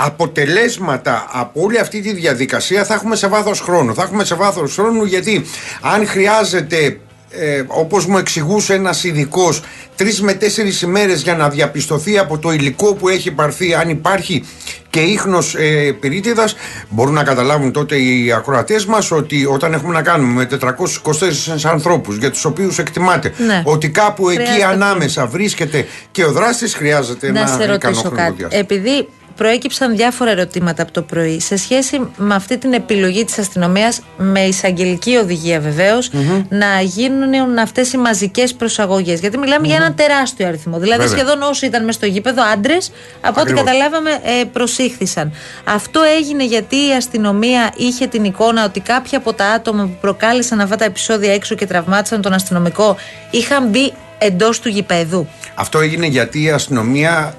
αποτελέσματα 0.04 1.26
από 1.32 1.60
όλη 1.62 1.78
αυτή 1.78 2.00
τη 2.00 2.12
διαδικασία 2.12 2.84
θα 2.84 2.94
έχουμε 2.94 3.16
σε 3.16 3.28
βάθος 3.28 3.60
χρόνου. 3.60 3.94
Θα 3.94 4.02
έχουμε 4.02 4.24
σε 4.24 4.34
βάθος 4.34 4.74
χρόνου 4.74 5.04
γιατί 5.04 5.44
αν 5.80 6.06
χρειάζεται 6.06 6.98
ε, 7.34 7.62
όπως 7.66 8.06
μου 8.06 8.18
εξηγούσε 8.18 8.74
ένας 8.74 9.04
ειδικός, 9.04 9.62
τρεις 9.96 10.22
με 10.22 10.32
τέσσερις 10.34 10.82
ημέρες 10.82 11.22
για 11.22 11.34
να 11.34 11.48
διαπιστωθεί 11.48 12.18
από 12.18 12.38
το 12.38 12.52
υλικό 12.52 12.94
που 12.94 13.08
έχει 13.08 13.30
πάρθει 13.30 13.74
αν 13.74 13.88
υπάρχει 13.88 14.44
και 14.90 15.00
ίχνος 15.00 15.54
ε, 15.54 15.96
πυρίτιδας 16.00 16.54
μπορούν 16.88 17.14
να 17.14 17.22
καταλάβουν 17.24 17.72
τότε 17.72 17.96
οι 17.96 18.32
ακροατές 18.32 18.86
μας 18.86 19.10
ότι 19.10 19.46
όταν 19.46 19.72
έχουμε 19.72 19.92
να 19.92 20.02
κάνουμε 20.02 20.32
με 20.32 20.58
424 20.60 21.70
ανθρώπους 21.70 22.16
για 22.16 22.30
τους 22.30 22.44
οποίους 22.44 22.78
εκτιμάται 22.78 23.32
Ναι. 23.46 23.62
ότι 23.64 23.88
κάπου 23.90 24.28
εκεί 24.28 24.40
Χρειάζεται 24.42 24.64
ανάμεσα 24.64 25.26
βρίσκεται 25.26 25.86
και 26.10 26.24
ο 26.24 26.32
δράστης 26.32 26.74
χρειάζεται 26.74 27.30
να 27.32 27.38
ένα 27.40 27.48
σε 27.48 27.54
ικανό 27.54 27.72
ρωτήσω 27.72 28.00
χρονικό 28.00 28.16
κάτι. 28.22 28.34
διάστημα. 28.36 28.60
Επειδή 28.60 29.08
προέκυψαν 29.36 29.96
διάφορα 29.96 30.30
ερωτήματα 30.30 30.82
από 30.82 30.92
το 30.92 31.02
πρωί 31.02 31.40
σε 31.40 31.56
σχέση 31.56 32.00
με 32.16 32.34
αυτή 32.34 32.58
την 32.58 32.72
επιλογή 32.72 33.24
της 33.24 33.38
αστυνομίας 33.38 34.00
με 34.16 34.40
εισαγγελική 34.40 35.16
οδηγία 35.16 35.60
βεβαίως, 35.60 36.10
να 36.48 36.80
γίνουν 36.80 37.58
αυτές 37.58 37.92
οι 37.92 37.96
μαζικές 37.96 38.54
προσαγωγές. 38.54 39.20
Γιατί 39.20 39.38
μιλάμε 39.38 39.66
για 39.66 39.76
ένα 39.76 39.94
τεράστιο 39.94 40.46
αριθμό. 40.46 40.78
Δηλαδή 40.78 41.02
Βέβαια. 41.02 41.18
σχεδόν 41.18 41.42
όσοι 41.42 41.66
ήταν 41.66 41.84
μες 41.84 41.94
στο 41.94 42.06
γήπεδο 42.06 42.42
άντρες, 42.52 42.92
από 43.20 43.40
ό,τι 43.40 43.50
Ακριβώς. 43.50 43.64
καταλάβαμε 43.64 44.10
ε, 44.10 44.44
προσήχθησαν. 44.52 45.32
Αυτό 45.64 46.00
έγινε 46.18 46.44
γιατί 46.44 46.76
η 46.76 46.92
αστυνομία 46.96 47.72
είχε 47.76 48.06
την 48.06 48.24
εικόνα 48.24 48.64
ότι 48.64 48.80
κάποια 48.80 49.18
από 49.18 49.32
τα 49.32 49.46
άτομα 49.46 49.82
που 49.82 49.96
προκάλεσαν 50.00 50.60
αυτά 50.60 50.76
τα 50.76 50.84
επεισόδια 50.84 51.32
έξω 51.34 51.54
και 51.54 51.66
τραυμάτισαν 51.66 52.22
τον 52.22 52.32
αστυνομικό 52.32 52.96
είχαν 53.30 53.68
μπει 53.68 53.92
εντός 54.18 54.60
του 54.60 54.68
γηπέδου. 54.68 55.28
Αυτό 55.54 55.78
έγινε 55.78 56.06
γιατί 56.06 56.42
η 56.42 56.50
αστυνομία 56.50 57.34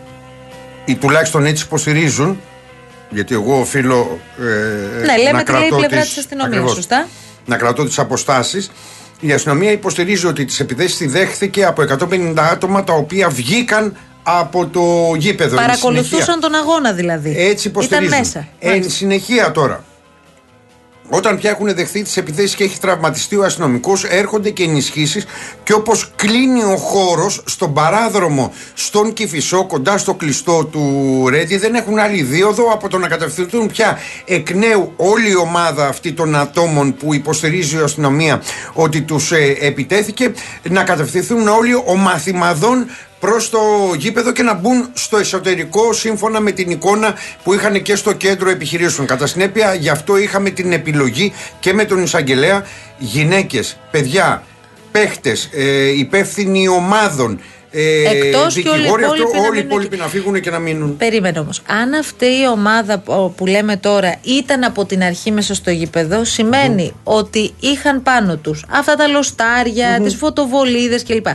ή 0.85 0.95
τουλάχιστον 0.95 1.45
έτσι 1.45 1.63
υποστηρίζουν 1.65 2.41
γιατί 3.09 3.33
εγώ 3.33 3.59
οφείλω 3.59 4.19
ε, 4.39 5.05
Ναι, 5.05 5.17
λέμε 5.17 5.31
να 5.31 5.43
τι 5.43 5.51
λέει 5.51 5.61
η 5.61 5.67
κρατώ 5.67 5.75
πλευρά 5.75 5.99
τις- 5.99 6.07
της 6.09 6.17
αστυνομίας, 6.17 6.47
ακριβώς, 6.53 6.73
σωστά; 6.75 7.07
να 7.45 7.57
κρατώ 7.57 7.83
τις 7.85 7.99
αποστάσεις 7.99 8.71
η 9.19 9.31
αστυνομία 9.31 9.71
υποστηρίζει 9.71 10.25
ότι 10.27 10.45
τις 10.45 10.59
επιθέσεις 10.59 10.97
τη 10.97 11.07
δέχθηκε 11.07 11.65
από 11.65 11.81
150 11.81 12.33
άτομα 12.51 12.83
τα 12.83 12.93
οποία 12.93 13.29
βγήκαν 13.29 13.97
από 14.23 14.67
το 14.67 15.13
γήπεδο 15.17 15.55
Εν 15.55 15.61
Παρακολουθούσαν 15.61 16.09
συνεχεία. 16.21 16.39
τον 16.41 16.55
αγώνα 16.55 16.93
δηλαδή. 16.93 17.35
Έτσι 17.37 17.67
υποστηρίζουν. 17.67 18.07
Ήταν 18.07 18.19
μέσα. 18.19 18.47
Εν 18.59 18.69
Μάλιστα. 18.69 18.91
συνεχεία 18.91 19.51
τώρα, 19.51 19.83
όταν 21.10 21.38
πια 21.38 21.50
έχουν 21.50 21.75
δεχθεί 21.75 22.01
τις 22.01 22.17
επιθέσεις 22.17 22.55
και 22.55 22.63
έχει 22.63 22.79
τραυματιστεί 22.79 23.36
ο 23.36 23.43
αστυνομικός, 23.43 24.03
έρχονται 24.03 24.50
και 24.50 24.63
ενισχύσεις 24.63 25.25
και 25.63 25.74
όπως 25.74 26.12
κλείνει 26.15 26.63
ο 26.63 26.77
χώρος 26.77 27.41
στον 27.45 27.74
παράδρομο 27.74 28.53
στον 28.74 29.13
Κυφισό, 29.13 29.65
κοντά 29.65 29.98
στο 29.98 30.13
κλειστό 30.13 30.65
του 30.65 31.25
Ρέντι, 31.29 31.57
δεν 31.57 31.75
έχουν 31.75 32.00
άλλη 32.00 32.22
δίωδο 32.22 32.72
από 32.72 32.89
το 32.89 32.98
να 32.98 33.07
κατευθυνθούν 33.07 33.67
πια 33.67 33.98
εκ 34.25 34.50
νέου 34.50 34.93
όλη 34.95 35.29
η 35.29 35.36
ομάδα 35.36 35.88
αυτή 35.88 36.13
των 36.13 36.36
ατόμων 36.36 36.95
που 36.95 37.13
υποστηρίζει 37.13 37.77
η 37.77 37.79
αστυνομία 37.79 38.41
ότι 38.74 39.01
τους 39.01 39.31
επιτέθηκε, 39.60 40.33
να 40.69 40.83
κατευθυνθούν 40.83 41.48
όλοι 41.48 41.74
ο 41.74 41.95
μαθημαδών 41.95 42.86
προς 43.23 43.49
το 43.49 43.59
γήπεδο 43.97 44.31
και 44.31 44.43
να 44.43 44.53
μπουν 44.53 44.89
στο 44.93 45.17
εσωτερικό 45.17 45.93
σύμφωνα 45.93 46.39
με 46.39 46.51
την 46.51 46.69
εικόνα 46.71 47.15
που 47.43 47.53
είχαν 47.53 47.81
και 47.81 47.95
στο 47.95 48.13
κέντρο 48.13 48.49
επιχειρήσεων. 48.49 49.07
Κατά 49.07 49.27
συνέπεια, 49.27 49.73
γι' 49.73 49.89
αυτό 49.89 50.17
είχαμε 50.17 50.49
την 50.49 50.71
επιλογή 50.71 51.33
και 51.59 51.73
με 51.73 51.85
τον 51.85 52.03
εισαγγελέα 52.03 52.65
γυναίκες, 52.97 53.77
παιδιά, 53.91 54.43
παίχτες, 54.91 55.49
ε, 55.53 55.89
υπεύθυνοι 55.97 56.67
ομάδων, 56.67 57.39
ε, 57.71 58.09
Εκτός 58.09 58.53
και 58.53 58.69
όλοι 58.69 58.77
οι 58.79 58.81
δικηγόροι, 58.81 59.03
αυτό, 59.03 59.15
υπόλοιποι 59.15 59.37
να 59.37 59.47
όλοι 59.47 59.47
οι 59.47 59.51
μείνουν 59.51 59.65
υπόλοιποι 59.69 59.93
εκεί. 59.95 60.03
να 60.03 60.09
φύγουν 60.09 60.41
και 60.41 60.49
να 60.49 60.59
μείνουν. 60.59 60.97
Περίμενε 60.97 61.39
όμως. 61.39 61.61
Αν 61.67 61.93
αυτή 61.93 62.25
η 62.25 62.47
ομάδα 62.51 62.99
που- 62.99 63.33
που 63.37 63.45
λέμε 63.45 63.77
τώρα 63.77 64.15
ήταν 64.23 64.63
από 64.63 64.85
την 64.85 65.03
αρχή 65.03 65.31
μέσα 65.31 65.53
στο 65.55 65.71
γήπεδο, 65.71 66.23
σημαίνει 66.23 66.93
ότι 67.03 67.53
είχαν 67.59 68.03
πάνω 68.03 68.37
τους 68.37 68.65
αυτά 68.69 68.95
τα 68.95 69.07
λοστάρια, 69.07 69.99
τις 70.03 70.15
φωτοβολίδες 70.15 71.03
κλπ. 71.03 71.25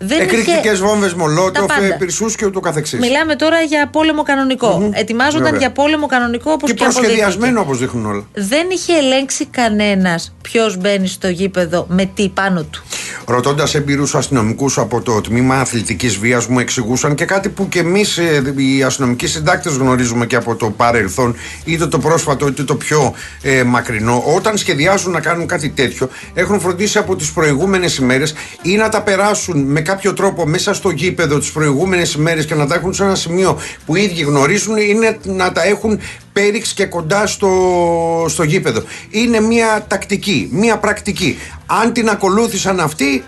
Δεν 0.00 0.20
Εκρηκτικές 0.20 0.72
είχε- 0.72 0.84
βόμβες, 0.86 1.14
μολότοφ, 1.14 1.66
Τα 1.66 1.74
πάντα. 1.74 1.96
πυρσούς 1.98 2.34
και 2.36 2.46
ούτω 2.46 2.60
καθεξής. 2.60 2.98
Μιλάμε 2.98 3.36
τώρα 3.36 3.60
για 3.60 3.88
πόλεμο 3.92 4.22
κανονικό. 4.22 4.90
Ετοιμάζονταν 4.92 5.42
Βέβαια. 5.42 5.58
για 5.58 5.72
πόλεμο 5.72 6.06
κανονικό 6.06 6.50
όπως 6.52 6.68
Και 6.70 6.74
και, 6.76 6.82
αποδείχθηκε. 6.84 7.06
προσχεδιασμένο 7.16 7.60
όπως 7.60 7.78
δείχνουν 7.78 8.06
όλα. 8.06 8.26
Δεν 8.34 8.66
είχε 8.70 8.92
ελέγξει 8.92 9.46
κανένας 9.46 10.34
ποιος 10.42 10.76
μπαίνει 10.76 11.08
στο 11.08 11.28
γήπεδο 11.28 11.86
με 11.88 12.10
τι 12.14 12.28
πάνω 12.28 12.62
του. 12.62 12.82
Ρωτώντας 13.26 13.74
εμπειρούς 13.74 14.14
αστυνομικούς 14.14 14.78
από 14.78 15.00
το 15.00 15.20
τμήμα 15.20 15.60
αθλητικής 15.60 16.16
βίας, 16.18 16.46
μου 16.46 16.58
εξηγούσαν 16.58 17.14
και 17.14 17.24
κάτι 17.24 17.48
που 17.48 17.68
και 17.68 17.78
εμείς 17.78 18.16
οι 18.56 18.82
αστυνομικοί 18.82 19.26
συντάκτες 19.26 19.76
γνωρίζουμε 19.76 20.26
και 20.26 20.36
από 20.36 20.54
το 20.56 20.70
παρελθόν, 20.70 21.36
είτε 21.64 21.86
το 21.86 21.98
πρόσφατο 21.98 22.46
είτε 22.48 22.62
το 22.62 22.74
πιο 22.74 23.14
ε, 23.42 23.62
μακρινό. 23.62 24.22
Όταν 24.36 24.56
σχεδιάζουν 24.56 25.12
να 25.12 25.20
κάνουν 25.20 25.46
κάτι 25.46 25.68
τέτοιο, 25.68 26.08
έχουν 26.34 26.60
φροντίσει 26.60 26.98
από 26.98 27.16
τις 27.16 27.32
προηγούμενες 27.32 27.96
ημέρες 27.96 28.34
ή 28.62 28.76
να 28.76 28.88
τα 28.88 29.02
περάσουν 29.02 29.58
με 29.62 29.80
κάποιο 29.88 30.12
τρόπο 30.12 30.46
μέσα 30.46 30.74
στο 30.74 30.90
γήπεδο 30.90 31.38
τις 31.38 31.52
προηγούμενες 31.52 32.12
ημέρε 32.14 32.42
και 32.44 32.54
να 32.54 32.66
τα 32.66 32.74
έχουν 32.74 32.94
σε 32.94 33.04
ένα 33.04 33.14
σημείο 33.14 33.58
που 33.86 33.96
οι 33.96 34.02
ίδιοι 34.02 34.22
γνωρίζουν, 34.22 34.76
είναι 34.76 35.18
να 35.22 35.52
τα 35.52 35.62
έχουν 35.62 36.00
πέριξ 36.32 36.72
και 36.72 36.84
κοντά 36.86 37.26
στο, 37.26 37.50
στο 38.28 38.42
γήπεδο. 38.42 38.82
Είναι 39.10 39.40
μια 39.40 39.84
τακτική, 39.88 40.48
μια 40.52 40.78
πρακτική. 40.78 41.38
Αν 41.66 41.92
την 41.92 42.08
ακολούθησαν 42.08 42.80
αυτοί, 42.80 43.24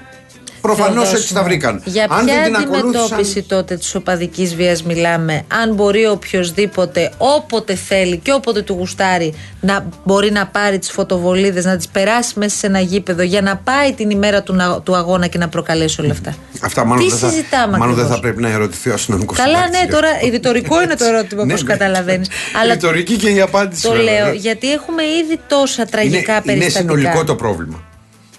προφανώς 0.60 0.92
Θεοδόση 0.94 1.14
έτσι 1.22 1.34
τα 1.34 1.40
μου. 1.40 1.46
βρήκαν. 1.46 1.82
Για 1.84 2.06
Αν 2.10 2.24
ποια 2.24 2.34
δεν 2.34 2.44
την 2.44 2.56
αντιμετώπιση 2.56 3.04
ακολούθησαν. 3.12 3.44
τότε 3.48 3.76
της 3.76 3.94
οπαδικής 3.94 4.54
βίας 4.54 4.82
μιλάμε, 4.82 5.44
αν 5.62 5.74
μπορεί 5.74 6.06
οποιοδήποτε, 6.06 7.12
όποτε 7.18 7.74
θέλει 7.74 8.16
και 8.16 8.32
όποτε 8.32 8.62
του 8.62 8.72
γουστάρει, 8.78 9.34
να 9.60 9.86
μπορεί 10.04 10.30
να 10.30 10.46
πάρει 10.46 10.78
τις 10.78 10.90
φωτοβολίδες, 10.90 11.64
να 11.64 11.76
τις 11.76 11.88
περάσει 11.88 12.32
μέσα 12.38 12.56
σε 12.56 12.66
ένα 12.66 12.80
γήπεδο 12.80 13.22
για 13.22 13.42
να 13.42 13.56
πάει 13.56 13.92
την 13.92 14.10
ημέρα 14.10 14.42
του, 14.42 14.54
να- 14.54 14.80
του 14.80 14.96
αγώνα 14.96 15.26
και 15.26 15.38
να 15.38 15.48
προκαλέσει 15.48 16.00
όλα 16.00 16.12
αυτά. 16.12 16.34
Αυτά 16.62 16.84
μάλλον, 16.84 17.04
Τι 17.04 17.10
δεν, 17.10 17.18
θα, 17.18 17.28
συζητάμε 17.28 17.78
μάλλον 17.78 17.94
δεν 17.94 18.04
ακριβώς; 18.04 18.14
θα 18.14 18.20
πρέπει 18.20 18.42
να 18.42 18.48
ερωτηθεί 18.50 18.90
ο 18.90 18.94
αστυνομικός. 18.94 19.36
Καλά, 19.38 19.58
ναι, 19.68 19.86
τώρα 19.90 20.08
ρητορικό 20.30 20.82
είναι 20.82 20.94
το 20.94 21.04
ερώτημα, 21.04 21.44
Ναι, 21.44 21.52
όπως 21.52 21.64
ναι. 21.64 21.72
καταλαβαίνεις. 21.72 22.28
Αλλά 22.62 22.72
Ρητορική 22.74 23.16
και 23.16 23.28
η 23.30 23.40
απάντηση. 23.40 23.82
το 23.82 23.90
βέβαια, 23.90 24.04
λέω 24.14 24.26
ναι. 24.26 24.32
γιατί 24.32 24.72
έχουμε 24.72 25.02
ήδη 25.02 25.40
τόσα 25.46 25.84
τραγικά 25.84 26.32
είναι, 26.32 26.42
είναι 26.52 26.58
περιστατικά. 26.58 26.92
συνολικό 26.94 27.24
το 27.24 27.34
πρόβλημα. 27.34 27.82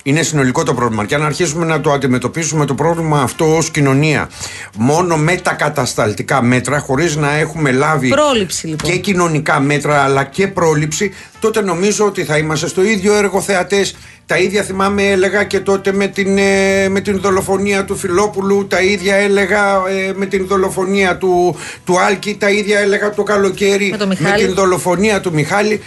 Είναι 0.03 0.21
συνολικό 0.21 0.63
το 0.63 0.73
πρόβλημα. 0.73 1.05
Και 1.05 1.15
αν 1.15 1.23
αρχίσουμε 1.23 1.65
να 1.65 1.81
το 1.81 1.91
αντιμετωπίσουμε 1.91 2.65
το 2.65 2.73
πρόβλημα 2.75 3.21
αυτό 3.21 3.55
ως 3.55 3.71
κοινωνία 3.71 4.29
μόνο 4.77 5.17
με 5.17 5.35
τα 5.35 5.53
κατασταλτικά 5.53 6.41
μέτρα, 6.41 6.79
χωρίς 6.79 7.15
να 7.15 7.35
έχουμε 7.35 7.71
λάβει 7.71 8.07
Πρόληψη, 8.07 8.67
λοιπόν. 8.67 8.91
και 8.91 8.97
κοινωνικά 8.97 9.59
μέτρα 9.59 10.03
αλλά 10.03 10.23
και 10.23 10.47
πρόληψη, 10.47 11.13
τότε 11.39 11.61
νομίζω 11.61 12.05
ότι 12.05 12.23
θα 12.23 12.37
είμαστε 12.37 12.67
στο 12.67 12.83
ίδιο 12.83 13.13
έργο 13.13 13.41
θεατές. 13.41 13.95
Τα 14.25 14.37
ίδια 14.37 14.63
θυμάμαι 14.63 15.03
έλεγα 15.03 15.43
και 15.43 15.59
τότε 15.59 15.93
με 15.93 16.07
την, 16.07 16.37
ε, 16.37 16.89
με 16.89 17.01
την 17.01 17.19
δολοφονία 17.19 17.85
του 17.85 17.95
Φιλόπουλου, 17.95 18.67
τα 18.67 18.81
ίδια 18.81 19.15
έλεγα 19.15 19.81
ε, 19.87 20.13
με 20.15 20.25
την 20.25 20.47
δολοφονία 20.47 21.17
του, 21.17 21.55
του 21.85 21.99
Άλκη, 21.99 22.35
τα 22.39 22.49
ίδια 22.49 22.79
έλεγα 22.79 23.09
το 23.09 23.23
καλοκαίρι 23.23 23.89
Με 23.89 23.97
τον 23.97 24.07
Μιχάλη. 24.07 24.45
την 24.45 24.53
δολοφονία 24.53 25.21
του 25.21 25.33
Μιχάλη. 25.33 25.81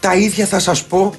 Τα 0.00 0.14
ίδια 0.14 0.46
θα 0.46 0.58
σας 0.58 0.84
πω 0.84 1.14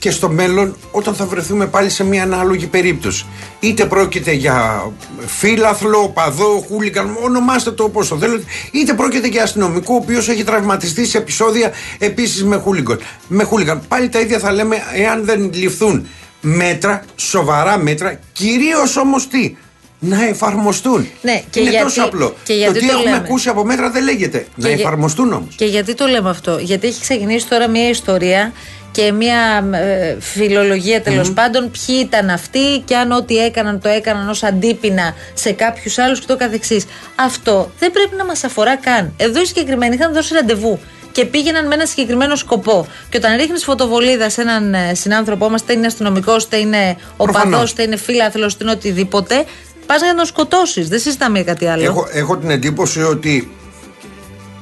και 0.00 0.10
στο 0.10 0.28
μέλλον 0.28 0.76
όταν 0.90 1.14
θα 1.14 1.24
βρεθούμε 1.26 1.66
πάλι 1.66 1.88
σε 1.90 2.04
μια 2.04 2.22
ανάλογη 2.22 2.66
περίπτωση. 2.66 3.24
Είτε 3.60 3.84
πρόκειται 3.84 4.32
για 4.32 4.82
φύλαθλο, 5.26 6.08
παδό, 6.14 6.64
χούλιγκαν, 6.68 7.16
ονομάστε 7.22 7.70
το 7.70 7.84
όπως 7.84 8.08
το 8.08 8.16
θέλετε, 8.18 8.44
είτε 8.72 8.94
πρόκειται 8.94 9.28
για 9.28 9.42
αστυνομικό 9.42 9.94
ο 9.94 9.96
οποίος 9.96 10.28
έχει 10.28 10.44
τραυματιστεί 10.44 11.06
σε 11.06 11.18
επεισόδια 11.18 11.72
επίσης 11.98 12.44
με 12.44 12.56
χούλιγκαν. 12.56 12.98
Με 13.28 13.44
χούλιγκαν. 13.44 13.82
Πάλι 13.88 14.08
τα 14.08 14.20
ίδια 14.20 14.38
θα 14.38 14.52
λέμε 14.52 14.76
εάν 14.94 15.24
δεν 15.24 15.50
ληφθούν 15.54 16.06
μέτρα, 16.40 17.04
σοβαρά 17.16 17.78
μέτρα, 17.78 18.18
κυρίως 18.32 18.96
όμως 18.96 19.28
τι, 19.28 19.56
να 19.98 20.24
εφαρμοστούν. 20.24 21.08
Ναι, 21.22 21.42
και 21.50 21.60
Είναι 21.60 21.70
γιατί- 21.70 21.84
τόσο 21.84 22.02
απλό. 22.02 22.34
και 22.44 22.52
γιατί 22.52 22.72
το 22.74 22.78
τι 22.80 22.86
το 22.86 22.92
έχουμε 22.92 23.10
λέμε. 23.10 23.16
ακούσει 23.24 23.48
από 23.48 23.64
μέτρα 23.64 23.90
δεν 23.90 24.04
λέγεται. 24.04 24.46
να 24.54 24.68
για- 24.68 24.76
εφαρμοστούν 24.78 25.32
όμως. 25.32 25.54
Και 25.56 25.64
γιατί 25.64 25.94
το 25.94 26.06
λέμε 26.06 26.30
αυτό, 26.30 26.58
Γιατί 26.60 26.86
έχει 26.86 27.00
ξεκινήσει 27.00 27.46
τώρα 27.48 27.68
μια 27.68 27.88
ιστορία 27.88 28.52
και 28.92 29.12
μια 29.12 29.68
ε, 29.72 30.16
φιλολογία 30.20 31.02
τέλος 31.02 31.32
πάντων 31.32 31.70
ποιοι 31.70 31.96
ήταν 32.00 32.30
αυτοί 32.30 32.82
και 32.84 32.96
αν 32.96 33.12
ό,τι 33.12 33.36
έκαναν 33.36 33.80
το 33.80 33.88
έκαναν 33.88 34.28
ως 34.28 34.42
αντίπεινα 34.42 35.14
σε 35.34 35.52
κάποιους 35.52 35.98
άλλους 35.98 36.20
και 36.20 36.26
το 36.26 36.36
καθεξής. 36.36 36.84
Αυτό 37.14 37.70
δεν 37.78 37.90
πρέπει 37.90 38.16
να 38.16 38.24
μας 38.24 38.44
αφορά 38.44 38.76
καν. 38.76 39.12
Εδώ 39.16 39.40
οι 39.40 39.44
συγκεκριμένοι 39.46 39.94
είχαν 39.94 40.12
δώσει 40.12 40.34
ραντεβού 40.34 40.80
και 41.12 41.24
πήγαιναν 41.24 41.66
με 41.66 41.74
ένα 41.74 41.86
συγκεκριμένο 41.86 42.36
σκοπό. 42.36 42.86
Και 43.08 43.16
όταν 43.16 43.36
ρίχνεις 43.36 43.64
φωτοβολίδα 43.64 44.30
σε 44.30 44.40
έναν 44.40 44.74
ε, 44.74 44.94
συνάνθρωπό 44.94 45.48
μας, 45.48 45.60
είτε 45.60 45.72
είναι 45.72 45.86
αστυνομικός, 45.86 46.44
είτε 46.44 46.56
είναι 46.56 46.96
οπαδό, 47.16 47.32
Προφανώς. 47.32 47.70
είτε 47.70 47.82
είναι 47.82 47.96
φίλαθλος, 47.96 48.52
είτε 48.52 48.64
είναι 48.64 48.72
οτιδήποτε, 48.72 49.44
πας 49.86 49.98
για 49.98 50.10
να 50.10 50.14
τον 50.14 50.26
σκοτώσεις. 50.26 50.88
Δεν 50.88 50.98
συζητάμε 50.98 51.38
για 51.40 51.52
κάτι 51.52 51.66
άλλο. 51.66 51.84
Έχω, 51.84 52.06
έχω 52.12 52.36
την 52.36 52.50
εντύπωση 52.50 53.02
ότι 53.02 53.50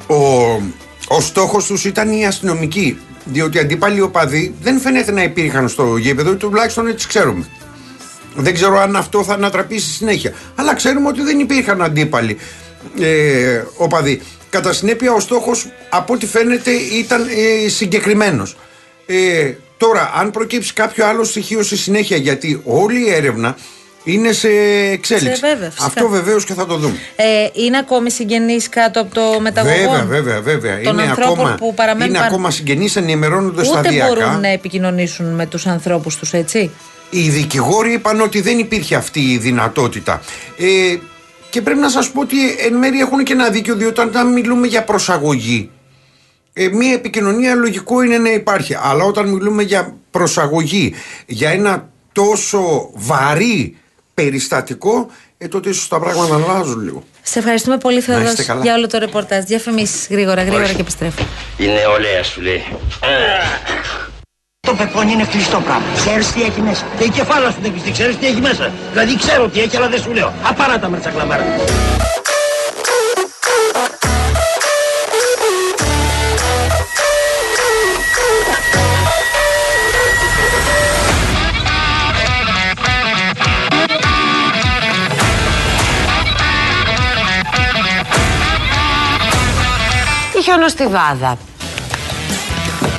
ο, 0.06 0.16
ο 1.08 1.20
στόχος 1.20 1.66
τους 1.66 1.84
ήταν 1.84 2.12
οι 2.12 2.26
αστυνομικοί. 2.26 2.98
Διότι 3.32 3.56
οι 3.56 3.60
αντίπαλοι 3.60 4.00
οπαδοί 4.00 4.54
δεν 4.62 4.80
φαίνεται 4.80 5.12
να 5.12 5.22
υπήρχαν 5.22 5.68
στο 5.68 5.96
γήπεδο, 5.96 6.34
τουλάχιστον 6.34 6.86
έτσι 6.86 7.08
ξέρουμε. 7.08 7.46
Δεν 8.34 8.54
ξέρω 8.54 8.78
αν 8.78 8.96
αυτό 8.96 9.24
θα 9.24 9.34
ανατραπεί 9.34 9.78
στη 9.78 9.90
συνέχεια. 9.90 10.32
Αλλά 10.54 10.74
ξέρουμε 10.74 11.08
ότι 11.08 11.22
δεν 11.22 11.38
υπήρχαν 11.38 11.82
αντίπαλοι 11.82 12.36
ε, 13.00 13.62
οπαδοί. 13.76 14.20
Κατά 14.50 14.72
συνέπεια, 14.72 15.12
ο 15.12 15.20
στόχος 15.20 15.66
από 15.88 16.14
ό,τι 16.14 16.26
φαίνεται 16.26 16.70
ήταν 16.70 17.26
ε, 17.64 17.68
συγκεκριμένος. 17.68 18.56
Ε, 19.06 19.52
τώρα, 19.76 20.12
αν 20.14 20.30
προκύψει 20.30 20.72
κάποιο 20.72 21.06
άλλο 21.06 21.24
στοιχείο 21.24 21.62
στη 21.62 21.76
συνέχεια, 21.76 22.16
γιατί 22.16 22.60
όλη 22.64 23.06
η 23.06 23.10
έρευνα 23.10 23.56
είναι 24.12 24.32
σε 24.32 24.48
εξέλιξη. 24.92 25.36
Σε 25.40 25.46
βέβαια, 25.46 25.70
φυσικά. 25.70 25.86
αυτό 25.86 26.08
βεβαίως 26.08 26.44
και 26.44 26.54
θα 26.54 26.66
το 26.66 26.76
δούμε. 26.76 26.94
Ε, 27.16 27.24
είναι 27.52 27.78
ακόμη 27.78 28.10
συγγενεί 28.10 28.56
κάτω 28.56 29.00
από 29.00 29.14
το 29.14 29.40
μεταγωγό; 29.40 29.74
Βέβαια, 29.76 30.04
βέβαια, 30.04 30.40
βέβαια. 30.40 30.80
Των 30.80 30.92
είναι 30.92 31.02
ανθρώπων 31.02 31.38
ακόμα, 31.38 31.54
που 31.54 31.74
παραμένουν 31.74 32.08
είναι 32.08 32.18
πάνω. 32.18 32.30
ακόμα 32.30 32.50
συγγενείς, 32.50 32.96
ενημερώνονται 32.96 33.60
Ούτε 33.60 33.64
σταδιακά. 33.68 34.06
μπορούν 34.06 34.40
να 34.40 34.48
επικοινωνήσουν 34.48 35.34
με 35.34 35.46
τους 35.46 35.66
ανθρώπους 35.66 36.16
τους, 36.16 36.32
έτσι; 36.32 36.70
Οι 37.10 37.28
δικηγόροι 37.28 37.92
είπαν 37.92 38.20
ότι 38.20 38.40
δεν 38.40 38.58
υπήρχε 38.58 38.94
αυτή 38.94 39.20
η 39.20 39.38
δυνατότητα. 39.38 40.22
Ε, 40.58 40.96
και 41.50 41.62
πρέπει 41.62 41.80
να 41.80 41.88
σας 41.88 42.10
πω 42.10 42.20
ότι 42.20 42.36
εν 42.66 42.74
μέρει 42.74 42.98
έχουν 42.98 43.24
και 43.24 43.32
ένα 43.32 43.48
δίκιο, 43.50 43.74
διότι 43.74 44.00
όταν 44.00 44.32
μιλούμε 44.32 44.66
για 44.66 44.84
προσαγωγή, 44.84 45.70
ε, 46.52 46.68
μία 46.68 46.92
επικοινωνία 46.92 47.54
λογικό 47.54 48.02
είναι 48.02 48.18
να 48.18 48.30
υπάρχει. 48.30 48.76
Αλλά 48.82 49.04
όταν 49.04 49.28
μιλούμε 49.28 49.62
για 49.62 49.96
προσαγωγή, 50.10 50.94
για 51.26 51.50
ένα 51.50 51.88
τόσο 52.12 52.90
βαρύ 52.94 53.76
περιστατικό, 54.22 55.10
ε, 55.38 55.48
τότε 55.48 55.68
ίσως 55.68 55.88
τα 55.88 55.98
πράγματα 55.98 56.34
αλλάζουν 56.34 56.80
λίγο. 56.80 57.02
Σε 57.22 57.38
ευχαριστούμε 57.38 57.78
πολύ, 57.78 57.98
είστε 57.98 58.12
Θεοδόση, 58.12 58.44
καλά. 58.44 58.62
για 58.62 58.74
όλο 58.74 58.86
το 58.86 58.98
ρεπορτάζ. 58.98 59.44
Διαφημίσεις 59.44 60.08
γρήγορα, 60.10 60.42
γρήγορα 60.42 60.72
και 60.72 60.80
επιστρέφω. 60.80 61.22
Η 61.56 61.66
νεολαία 61.66 62.22
σου 62.22 62.40
λέει. 62.40 62.62
Το 64.60 64.74
πεπόνι 64.74 65.12
είναι 65.12 65.24
κλειστό 65.24 65.60
πράγμα. 65.60 65.86
Ξέρεις 65.94 66.32
τι 66.32 66.42
έχει 66.42 66.60
μέσα. 66.60 66.86
Και 66.98 67.04
η 67.04 67.08
κεφάλα 67.10 67.50
σου 67.50 67.58
δεν 67.62 67.70
κλειστή, 67.70 67.90
ξέρεις 67.92 68.16
τι 68.18 68.26
έχει 68.26 68.40
μέσα. 68.40 68.72
Δηλαδή 68.92 69.16
ξέρω 69.16 69.48
τι 69.48 69.60
έχει, 69.60 69.76
αλλά 69.76 69.88
δεν 69.88 70.00
σου 70.00 70.12
λέω. 70.12 70.32
Απαράτα 70.42 70.88
με 70.88 70.98
τσακλαμάρα. 70.98 71.44
Η 90.58 90.60
χιονοστιβάδα. 90.60 91.38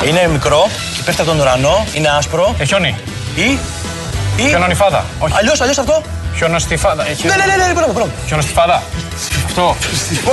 Είναι 0.06 0.28
μικρό 0.32 0.69
και 0.95 1.02
πέφτει 1.06 1.22
από 1.22 1.30
τον 1.30 1.39
ουρανό, 1.39 1.86
είναι 1.93 2.10
άσπρο. 2.17 2.56
Ε, 2.60 2.65
χιόνι. 2.65 2.95
Ή. 3.36 3.58
ή... 4.36 4.48
Χιονονιφάδα. 4.48 5.06
Όχι. 5.19 5.34
Αλλιώς, 5.38 5.62
αλλιώς 5.62 5.78
αυτό. 5.78 6.02
Χιονοστιφάδα. 6.36 7.04
Ε, 7.08 7.15
Ναι, 7.24 7.36
ναι, 7.36 7.56
ναι, 7.56 7.65
ναι, 7.65 7.74
μπράβο, 7.74 7.91
μπράβο. 7.91 8.10
Χιονοστιφάδα. 8.28 8.84
Αυτό. 9.45 9.76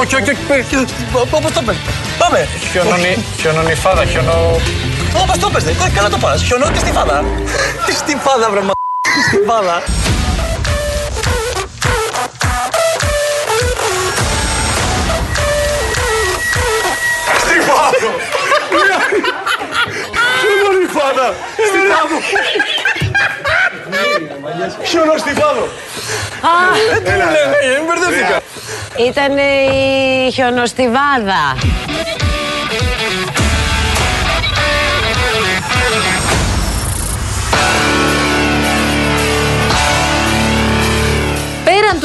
Όχι, 0.01 0.15
όχι, 0.15 0.31
όχι. 0.31 0.87
Όπω 1.13 1.51
το 1.53 1.63
πες; 1.63 1.77
Πάμε. 2.19 2.49
Χιονονι... 2.73 3.25
Χιονονιφάδα. 3.41 4.05
Χιονο... 4.05 4.61
Όπω 5.23 5.39
το 5.39 5.51
πες, 5.51 5.65
ναι. 5.65 5.73
Καλά 5.95 6.09
το 6.09 6.19
πας. 6.19 6.43
Χιονό 6.43 6.71
και 6.71 6.79
στη 6.79 6.93
φάδα. 6.93 7.25
Στη 7.99 8.17
φάδα, 8.25 8.51
βρε 8.51 8.61
μα. 8.61 8.73
Στη 9.29 10.06
φάδα. 20.99 21.35
Χιονοστιφάδο. 24.85 25.69
Ε, 26.95 27.01
τι 27.01 27.11
μου 27.11 27.17
λένε, 27.17 27.57
ε, 27.63 27.81
μπερδεύτηκα. 27.87 28.41
Ήταν 29.09 29.37
η 29.37 30.31
χιονοστιβάδα. 30.33 31.57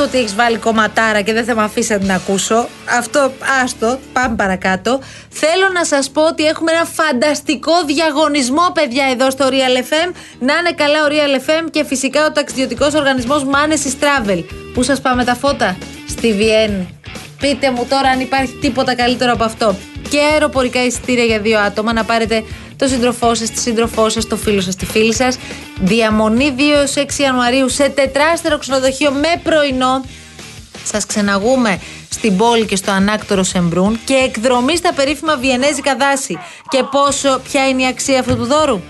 Πέραν 0.01 0.13
του 0.13 0.17
ότι 0.17 0.17
έχεις 0.17 0.35
βάλει 0.35 0.57
κομματάρα 0.57 1.21
και 1.21 1.33
δεν 1.33 1.45
θα 1.45 1.55
με 1.55 1.63
αφήσει 1.63 1.91
να 1.91 1.99
την 1.99 2.11
ακούσω, 2.11 2.67
αυτό 2.97 3.31
άστο, 3.63 3.99
πάμε 4.13 4.35
παρακάτω. 4.35 4.99
Θέλω 5.29 5.69
να 5.73 5.85
σας 5.85 6.09
πω 6.09 6.21
ότι 6.21 6.45
έχουμε 6.45 6.71
ένα 6.71 6.85
φανταστικό 6.85 7.71
διαγωνισμό, 7.85 8.71
παιδιά, 8.73 9.05
εδώ 9.11 9.29
στο 9.31 9.47
Real 9.49 9.77
FM. 9.79 10.11
Να 10.39 10.53
είναι 10.53 10.71
καλά 10.75 10.99
ο 11.03 11.07
Real 11.09 11.49
FM 11.49 11.67
και 11.71 11.83
φυσικά 11.85 12.25
ο 12.25 12.31
ταξιδιωτικός 12.31 12.93
οργανισμός 12.93 13.45
Manesis 13.45 14.03
Travel. 14.03 14.43
Πού 14.73 14.83
σας 14.83 15.01
πάμε 15.01 15.23
τα 15.23 15.35
φώτα, 15.35 15.77
στη 16.07 16.33
Βιέννη. 16.33 16.99
Πείτε 17.39 17.71
μου 17.71 17.85
τώρα 17.89 18.09
αν 18.09 18.19
υπάρχει 18.19 18.53
τίποτα 18.61 18.95
καλύτερο 18.95 19.31
από 19.31 19.43
αυτό. 19.43 19.75
Και 20.09 20.19
αεροπορικά 20.31 20.83
εισιτήρια 20.83 21.23
για 21.23 21.39
δύο 21.39 21.59
άτομα 21.59 21.93
να 21.93 22.03
πάρετε 22.03 22.43
το 22.82 22.88
σύντροφό 22.88 23.36
σας, 23.36 23.50
τη 23.50 23.60
σύντροφό 23.60 24.10
σας, 24.10 24.28
το 24.28 24.38
φίλο 24.38 24.62
σας, 24.62 24.76
τη 24.76 24.86
φίλη 24.86 25.13
σας. 25.13 25.38
Διαμονή 25.82 26.56
2 26.58 26.62
έως 26.78 26.96
6 26.96 27.22
Ιανουαρίου 27.24 27.70
σε 27.70 27.89
τετράστερο 27.89 28.58
ξενοδοχείο 28.58 29.12
με 29.12 29.41
πρωινό. 29.44 30.04
Σας 30.84 31.06
ξεναγούμε 31.06 31.80
στην 32.10 32.38
πόλη 32.38 32.65
και 32.65 32.76
στο 32.76 32.91
ανάκτορο 32.91 33.44
Σεμπρούν 33.44 34.00
και 34.06 34.13
εκδρομή 34.13 34.78
στα 34.78 34.94
περίφημα 34.94 35.36
Βιενέζικα 35.36 35.96
δάση. 35.96 36.38
Και 36.70 36.84
πόσο, 36.91 37.39
ποια 37.52 37.67
είναι 37.67 37.82
η 37.82 37.86
αξία 37.86 38.20
αυτού 38.20 38.36
του 38.36 38.46
δώρου; 38.46 38.82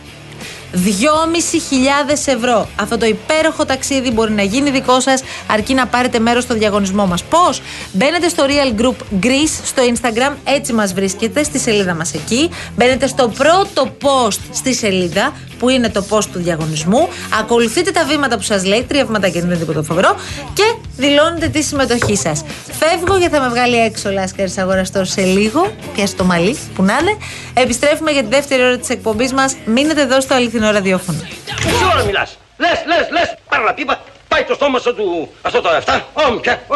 2.500 0.73 0.79
ευρώ. 2.25 2.67
Αυτό 2.75 2.97
το 2.97 3.05
υπέροχο 3.05 3.65
ταξίδι 3.65 4.11
μπορεί 4.11 4.31
να 4.31 4.41
γίνει 4.41 4.69
δικό 4.71 4.99
σας 4.99 5.23
αρκεί 5.47 5.73
να 5.73 5.87
πάρετε 5.87 6.19
μέρος 6.19 6.43
στο 6.43 6.53
διαγωνισμό 6.53 7.05
μας. 7.05 7.23
Πώς; 7.23 7.61
Μπαίνετε 7.91 8.29
στο 8.29 8.45
Real 8.47 8.81
Group 8.81 9.25
Greece 9.25 9.59
στο 9.63 9.83
Instagram, 9.93 10.35
έτσι 10.43 10.73
μας 10.73 10.93
βρίσκεται 10.93 11.43
στη 11.43 11.59
σελίδα 11.59 11.93
μας 11.93 12.13
εκεί. 12.13 12.49
Μπαίνετε 12.75 13.07
στο 13.07 13.27
πρώτο 13.27 13.95
post 14.01 14.39
στη 14.51 14.73
σελίδα 14.73 15.33
που 15.59 15.69
είναι 15.69 15.89
το 15.89 16.05
post 16.09 16.25
του 16.25 16.39
διαγωνισμού. 16.39 17.07
Ακολουθείτε 17.39 17.91
τα 17.91 18.05
βήματα 18.05 18.35
που 18.35 18.41
σας 18.41 18.65
λέει, 18.65 18.83
τρία 18.83 19.05
βήματα 19.05 19.29
και 19.29 19.39
δεν 19.39 19.49
είναι 19.49 19.57
τίποτα 19.57 19.83
φοβερό. 19.83 20.15
Και 20.53 20.73
δηλώνετε 20.97 21.47
τη 21.47 21.61
συμμετοχή 21.61 22.15
σας. 22.15 22.43
Φεύγω 22.79 23.17
γιατί 23.17 23.35
θα 23.35 23.41
με 23.41 23.49
βγάλει 23.49 23.75
έξω 23.75 24.09
ο 24.09 24.11
Λάσκαρης 24.11 24.57
Αγοραστός 24.57 25.09
σε 25.09 25.21
λίγο. 25.21 25.71
Πιάσει 25.93 26.15
το 26.15 26.23
μαλλί 26.23 26.57
που 26.75 26.83
να 26.83 26.97
είναι. 27.01 27.17
Επιστρέφουμε 27.53 28.11
για 28.11 28.21
τη 28.21 28.27
δεύτερη 28.27 28.63
ώρα 28.63 28.77
της 28.77 28.89
εκπομπής 28.89 29.33
μας. 29.33 29.55
Μείνετε 29.65 30.01
εδώ 30.01 30.21
στο 30.21 30.33
αληθινό 30.33 30.60
ραδιόφωνο. 30.69 31.19
Ποιο 31.55 31.87
ώρα 31.93 32.03
μιλάς. 32.03 32.37
Λες, 32.57 32.83
λες, 32.85 33.09
λες. 33.11 33.35
Πάρε 33.49 33.63
να 33.63 33.73
πίπα. 33.73 34.01
Πάει 34.27 34.43
το 34.43 34.53
στόμα 34.53 34.79
σου 34.79 34.95
του... 34.95 35.33
Αυτό 35.41 35.61
το 35.61 35.69
7. 35.85 35.99
Όμ, 36.13 36.39
πια. 36.39 36.61
Ω. 36.67 36.75